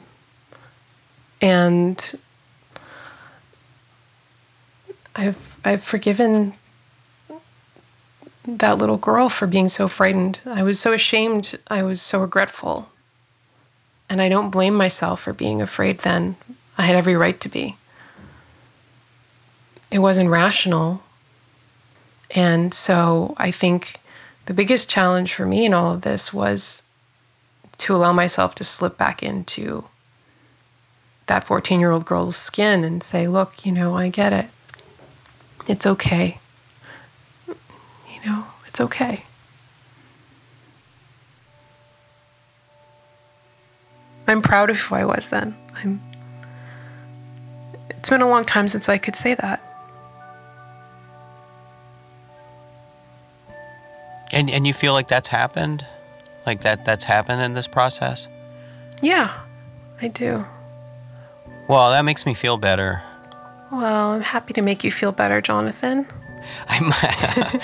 and 1.42 2.20
I've 5.16 5.58
I've 5.64 5.84
forgiven 5.84 6.54
that 8.48 8.78
little 8.78 8.98
girl 8.98 9.30
for 9.30 9.48
being 9.48 9.70
so 9.70 9.88
frightened. 9.88 10.40
I 10.46 10.64
was 10.64 10.80
so 10.80 10.94
ashamed. 10.94 11.58
I 11.68 11.84
was 11.84 12.02
so 12.02 12.22
regretful. 12.22 12.90
And 14.08 14.22
I 14.22 14.30
don't 14.30 14.52
blame 14.52 14.76
myself 14.76 15.22
for 15.22 15.34
being 15.34 15.62
afraid 15.62 16.00
then. 16.00 16.36
I 16.78 16.84
had 16.84 16.96
every 16.96 17.16
right 17.16 17.40
to 17.42 17.50
be. 17.50 17.78
It 19.90 20.00
wasn't 20.00 20.30
rational. 20.30 21.02
And 22.32 22.74
so 22.74 23.34
I 23.38 23.50
think 23.50 23.96
the 24.46 24.54
biggest 24.54 24.90
challenge 24.90 25.34
for 25.34 25.46
me 25.46 25.66
in 25.66 25.74
all 25.74 25.92
of 25.94 26.02
this 26.02 26.34
was 26.34 26.84
to 27.78 27.96
allow 27.96 28.14
myself 28.14 28.56
to 28.56 28.64
slip 28.64 28.98
back 28.98 29.22
into 29.24 29.86
that 31.28 31.44
14 31.44 31.80
year 31.80 31.92
old 31.92 32.06
girl's 32.06 32.38
skin 32.38 32.84
and 32.84 33.04
say, 33.04 33.28
look, 33.28 33.66
you 33.66 33.72
know, 33.72 33.98
I 33.98 34.10
get 34.10 34.34
it. 34.34 34.48
It's 35.68 35.86
okay. 35.86 36.40
You 37.48 37.56
know, 38.26 38.46
it's 38.68 38.80
okay. 38.80 39.26
I'm 44.28 44.42
proud 44.42 44.70
of 44.70 44.80
who 44.80 44.96
I 44.96 45.06
was 45.06 45.28
then. 45.28 45.56
I'm 45.76 46.02
It's 47.90 48.10
been 48.10 48.22
a 48.22 48.30
long 48.30 48.46
time 48.46 48.70
since 48.70 48.90
I 48.90 48.98
could 48.98 49.16
say 49.16 49.36
that. 49.36 49.75
And 54.36 54.50
and 54.52 54.68
you 54.68 54.74
feel 54.74 54.94
like 54.94 55.08
that's 55.08 55.30
happened? 55.30 55.84
Like 56.46 56.62
that 56.62 56.86
that's 56.86 57.04
happened 57.04 57.42
in 57.42 57.54
this 57.54 57.68
process? 57.68 58.28
Yeah, 59.02 59.34
I 60.02 60.10
do. 60.10 60.46
Well, 61.68 61.90
that 61.90 62.04
makes 62.04 62.28
me 62.28 62.36
feel 62.36 62.58
better. 62.58 63.02
Well, 63.72 64.12
I'm 64.12 64.22
happy 64.22 64.54
to 64.54 64.62
make 64.62 64.84
you 64.84 64.92
feel 64.92 65.12
better, 65.12 65.42
Jonathan. 65.42 66.06
I'm 66.70 66.94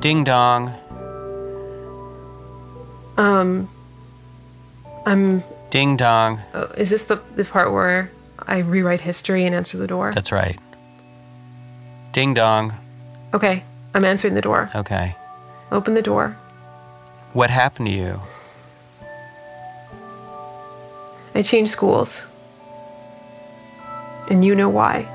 Ding 0.00 0.24
dong. 0.24 0.74
Um, 3.16 3.68
I'm. 5.06 5.42
Ding 5.70 5.96
dong. 5.96 6.40
Uh, 6.52 6.66
is 6.76 6.90
this 6.90 7.04
the, 7.04 7.16
the 7.34 7.44
part 7.44 7.72
where 7.72 8.10
I 8.40 8.58
rewrite 8.58 9.00
history 9.00 9.44
and 9.46 9.54
answer 9.54 9.78
the 9.78 9.86
door? 9.86 10.12
That's 10.12 10.32
right. 10.32 10.58
Ding 12.12 12.34
dong. 12.34 12.74
Okay, 13.34 13.64
I'm 13.94 14.04
answering 14.04 14.34
the 14.34 14.42
door. 14.42 14.70
Okay. 14.74 15.16
Open 15.72 15.94
the 15.94 16.02
door. 16.02 16.36
What 17.32 17.50
happened 17.50 17.88
to 17.88 17.94
you? 17.94 18.20
I 21.34 21.42
changed 21.42 21.70
schools. 21.70 22.28
And 24.30 24.44
you 24.44 24.54
know 24.54 24.68
why. 24.68 25.06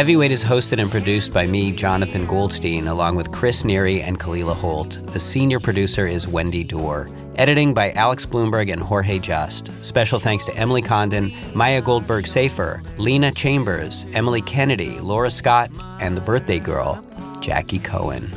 Heavyweight 0.00 0.32
is 0.32 0.42
hosted 0.42 0.80
and 0.80 0.90
produced 0.90 1.30
by 1.34 1.46
me, 1.46 1.72
Jonathan 1.72 2.24
Goldstein, 2.24 2.86
along 2.86 3.16
with 3.16 3.32
Chris 3.32 3.64
Neary 3.64 4.02
and 4.02 4.18
Kalila 4.18 4.56
Holt. 4.56 4.98
The 5.08 5.20
senior 5.20 5.60
producer 5.60 6.06
is 6.06 6.26
Wendy 6.26 6.64
Dorr. 6.64 7.06
Editing 7.36 7.74
by 7.74 7.92
Alex 7.92 8.24
Blumberg 8.24 8.72
and 8.72 8.80
Jorge 8.80 9.18
Just. 9.18 9.70
Special 9.84 10.18
thanks 10.18 10.46
to 10.46 10.56
Emily 10.56 10.80
Condon, 10.80 11.34
Maya 11.54 11.82
Goldberg 11.82 12.24
Safir, 12.24 12.82
Lina 12.96 13.30
Chambers, 13.30 14.06
Emily 14.14 14.40
Kennedy, 14.40 14.98
Laura 15.00 15.30
Scott, 15.30 15.70
and 16.00 16.16
the 16.16 16.22
birthday 16.22 16.60
girl, 16.60 17.04
Jackie 17.42 17.78
Cohen. 17.78 18.32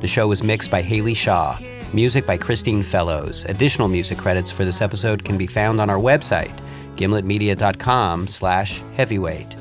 The 0.00 0.06
show 0.06 0.28
was 0.28 0.42
mixed 0.42 0.70
by 0.70 0.82
Haley 0.82 1.14
Shaw. 1.14 1.58
Music 1.94 2.26
by 2.26 2.36
Christine 2.36 2.82
Fellows. 2.82 3.46
Additional 3.48 3.88
music 3.88 4.18
credits 4.18 4.50
for 4.50 4.66
this 4.66 4.82
episode 4.82 5.24
can 5.24 5.38
be 5.38 5.46
found 5.46 5.80
on 5.80 5.88
our 5.88 5.96
website, 5.96 6.54
gimletmedia.com 6.96 8.26
slash 8.26 8.82
heavyweight. 8.98 9.56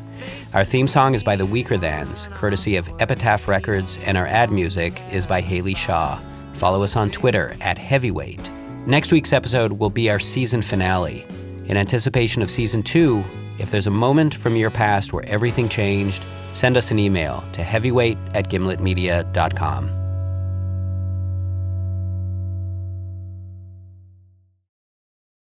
Our 0.55 0.63
theme 0.63 0.87
song 0.87 1.13
is 1.13 1.21
by 1.21 1.35
The 1.35 1.45
Weakerthans, 1.45 2.33
courtesy 2.33 2.77
of 2.77 2.89
Epitaph 3.01 3.49
Records, 3.49 3.97
and 4.05 4.17
our 4.17 4.25
ad 4.25 4.53
music 4.53 5.01
is 5.11 5.27
by 5.27 5.41
Haley 5.41 5.75
Shaw. 5.75 6.17
Follow 6.53 6.81
us 6.81 6.95
on 6.95 7.11
Twitter 7.11 7.57
at 7.59 7.77
Heavyweight. 7.77 8.49
Next 8.87 9.11
week's 9.11 9.33
episode 9.33 9.73
will 9.73 9.89
be 9.89 10.09
our 10.09 10.17
season 10.17 10.61
finale. 10.61 11.25
In 11.65 11.75
anticipation 11.75 12.41
of 12.41 12.49
season 12.49 12.83
two, 12.83 13.21
if 13.59 13.69
there's 13.69 13.87
a 13.87 13.91
moment 13.91 14.33
from 14.33 14.55
your 14.55 14.71
past 14.71 15.11
where 15.11 15.27
everything 15.27 15.67
changed, 15.67 16.23
send 16.53 16.77
us 16.77 16.89
an 16.89 16.99
email 16.99 17.43
to 17.51 17.61
heavyweight 17.61 18.17
at 18.33 18.49
gimletmedia.com. 18.49 19.94